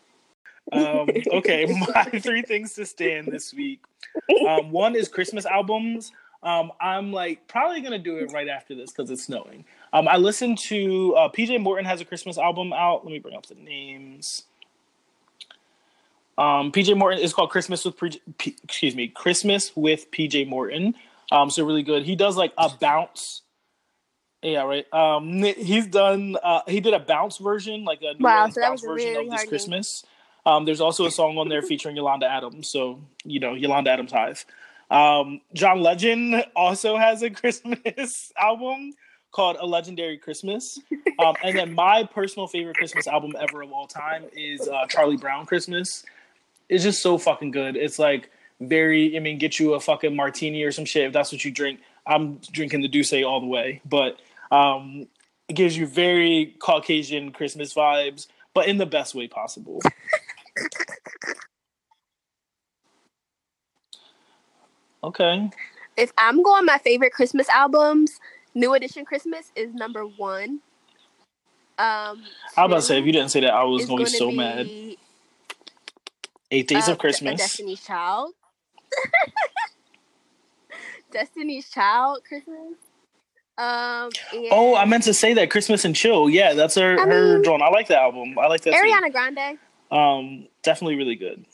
[0.71, 1.65] Um, okay,
[1.95, 3.81] my three things to stand this week.
[4.47, 6.11] Um, one is Christmas albums.
[6.41, 9.65] Um, I'm like probably gonna do it right after this because it's snowing.
[9.93, 13.03] Um, I listened to uh, PJ Morton has a Christmas album out.
[13.05, 14.45] Let me bring up the names.
[16.37, 17.97] Um, PJ Morton is called Christmas with
[18.37, 20.95] P- excuse me Christmas with PJ Morton.
[21.31, 22.03] Um, so really good.
[22.03, 23.41] He does like a bounce.
[24.41, 24.91] Yeah, right.
[24.93, 26.37] Um, he's done.
[26.41, 29.25] Uh, he did a bounce version, like a New Wow, Orleans so bounce version really
[29.25, 29.45] of this.
[29.45, 30.05] Christmas.
[30.45, 32.69] Um, there's also a song on there featuring Yolanda Adams.
[32.69, 34.45] So you know Yolanda Adams Hive.
[34.91, 38.93] Um, John Legend also has a Christmas album
[39.31, 40.79] called A Legendary Christmas.
[41.19, 45.17] Um, and then my personal favorite Christmas album ever of all time is uh, Charlie
[45.17, 46.05] Brown Christmas.
[46.69, 47.75] It's just so fucking good.
[47.75, 48.29] It's like
[48.59, 51.51] very, I mean, get you a fucking martini or some shit if that's what you
[51.51, 51.79] drink.
[52.07, 54.19] I'm drinking the D'USSÉ all the way, but
[54.51, 55.07] um,
[55.47, 59.81] it gives you very Caucasian Christmas vibes, but in the best way possible.
[65.05, 65.51] Okay.
[65.97, 68.19] If I'm going my favorite Christmas albums,
[68.55, 70.61] New Edition Christmas is number one.
[71.77, 72.23] Um,
[72.57, 74.17] I was about to say, if you didn't say that, I was going to be
[74.17, 74.67] so mad.
[76.49, 77.39] Eight Days uh, of Christmas.
[77.39, 78.33] Destiny's Child.
[81.11, 82.73] Destiny's Child Christmas.
[83.57, 84.09] Um,
[84.51, 86.29] Oh, I meant to say that Christmas and Chill.
[86.29, 87.61] Yeah, that's her I her mean-.
[87.61, 88.37] I like that album.
[88.37, 88.73] I like that.
[88.73, 88.79] too.
[88.79, 89.57] Ariana Grande.
[89.91, 91.45] Um, definitely really good.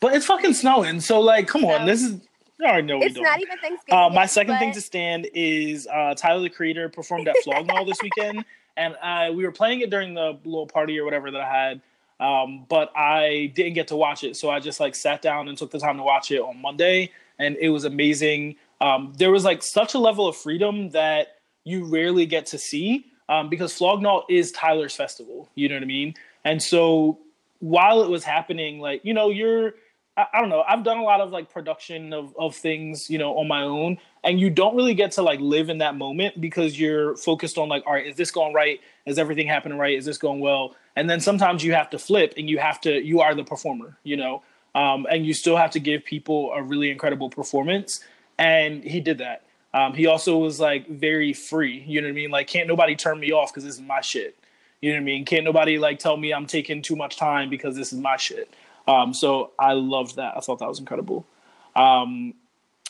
[0.00, 2.20] But it's fucking snowing, so like, come on, So- this is.
[2.62, 3.98] I already know It's not even Thanksgiving.
[3.98, 7.84] Uh, my second thing to stand is uh, Tyler the Creator performed at Flog Gnaw
[7.86, 8.44] this weekend,
[8.76, 11.80] and uh, we were playing it during the little party or whatever that I had.
[12.20, 15.56] Um, but I didn't get to watch it, so I just like sat down and
[15.56, 18.56] took the time to watch it on Monday, and it was amazing.
[18.80, 23.06] Um, there was like such a level of freedom that you rarely get to see
[23.30, 25.48] um, because Flog Gnaw is Tyler's festival.
[25.54, 26.14] You know what I mean?
[26.44, 27.18] And so
[27.60, 29.74] while it was happening, like you know, you're
[30.16, 30.62] I, I don't know.
[30.68, 33.98] I've done a lot of like production of of things, you know, on my own,
[34.24, 37.68] and you don't really get to like live in that moment because you're focused on
[37.68, 38.80] like, all right, is this going right?
[39.06, 39.96] Is everything happening right?
[39.96, 40.74] Is this going well?
[40.96, 43.96] And then sometimes you have to flip, and you have to you are the performer,
[44.02, 44.42] you know,
[44.74, 48.00] um, and you still have to give people a really incredible performance.
[48.38, 49.44] And he did that.
[49.72, 51.84] Um, he also was like very free.
[51.86, 52.30] You know what I mean?
[52.30, 54.36] Like, can't nobody turn me off because this is my shit.
[54.80, 55.24] You know what I mean?
[55.24, 58.52] Can't nobody like tell me I'm taking too much time because this is my shit.
[58.88, 60.36] Um, so I loved that.
[60.36, 61.26] I thought that was incredible.
[61.76, 62.34] Um,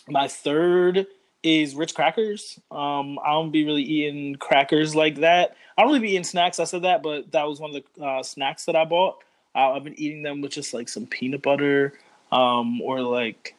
[0.08, 1.06] my third
[1.42, 2.58] is Ritz crackers.
[2.70, 5.56] Um, I don't be really eating crackers like that.
[5.76, 6.60] I don't really be eating snacks.
[6.60, 9.22] I said that, but that was one of the uh, snacks that I bought.
[9.54, 11.94] Uh, I've been eating them with just like some peanut butter
[12.30, 13.56] um, or like,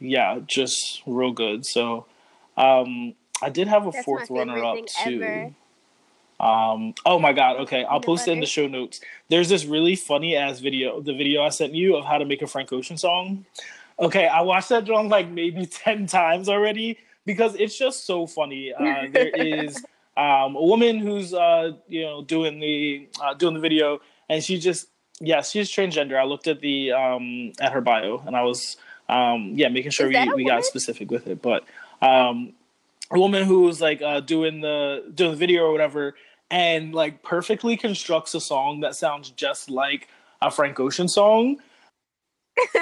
[0.00, 1.66] yeah, just real good.
[1.66, 2.06] So
[2.56, 5.22] um, I did have a That's fourth runner up too.
[5.22, 5.54] ever.
[6.40, 7.84] Um, oh my god, okay.
[7.84, 9.00] I'll post it in the show notes.
[9.28, 12.42] There's this really funny ass video, the video I sent you of how to make
[12.42, 13.44] a Frank Ocean song.
[13.98, 18.72] Okay, I watched that drum like maybe 10 times already because it's just so funny.
[18.72, 19.76] Uh, there is
[20.16, 24.58] um, a woman who's uh, you know doing the uh, doing the video and she
[24.58, 24.88] just
[25.20, 26.18] yeah, she's transgender.
[26.18, 28.76] I looked at the um, at her bio and I was
[29.08, 31.42] um, yeah, making sure we, we got specific with it.
[31.42, 31.64] But
[32.00, 32.54] um,
[33.10, 36.14] a woman who was like uh, doing the doing the video or whatever,
[36.50, 40.08] and like perfectly constructs a song that sounds just like
[40.40, 41.58] a Frank Ocean song.
[42.74, 42.80] No,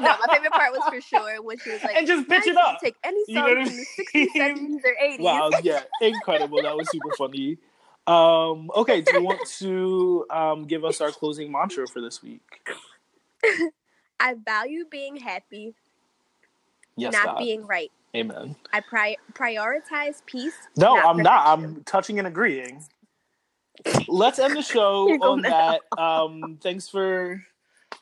[0.00, 2.56] my favorite part was for sure when she was like, and just "Now pitch it
[2.56, 2.80] up.
[2.82, 3.86] Take any You song know what I from the
[4.18, 5.20] 60s, 70s, or 80s.
[5.20, 6.62] Wow, yeah, incredible.
[6.62, 7.58] That was super funny.
[8.06, 12.42] Um, okay, do you want to um, give us our closing mantra for this week?
[14.20, 15.74] I value being happy,
[16.96, 17.38] Yes, not God.
[17.38, 17.90] being right.
[18.14, 18.56] Amen.
[18.72, 20.54] I pri- prioritize peace.
[20.76, 21.46] No, not I'm not.
[21.46, 22.84] I'm touching and agreeing.
[24.08, 25.82] Let's end the show on that.
[25.96, 27.42] Um, thanks for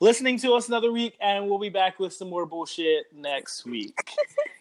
[0.01, 3.99] listening to us another week, and we'll be back with some more bullshit next week.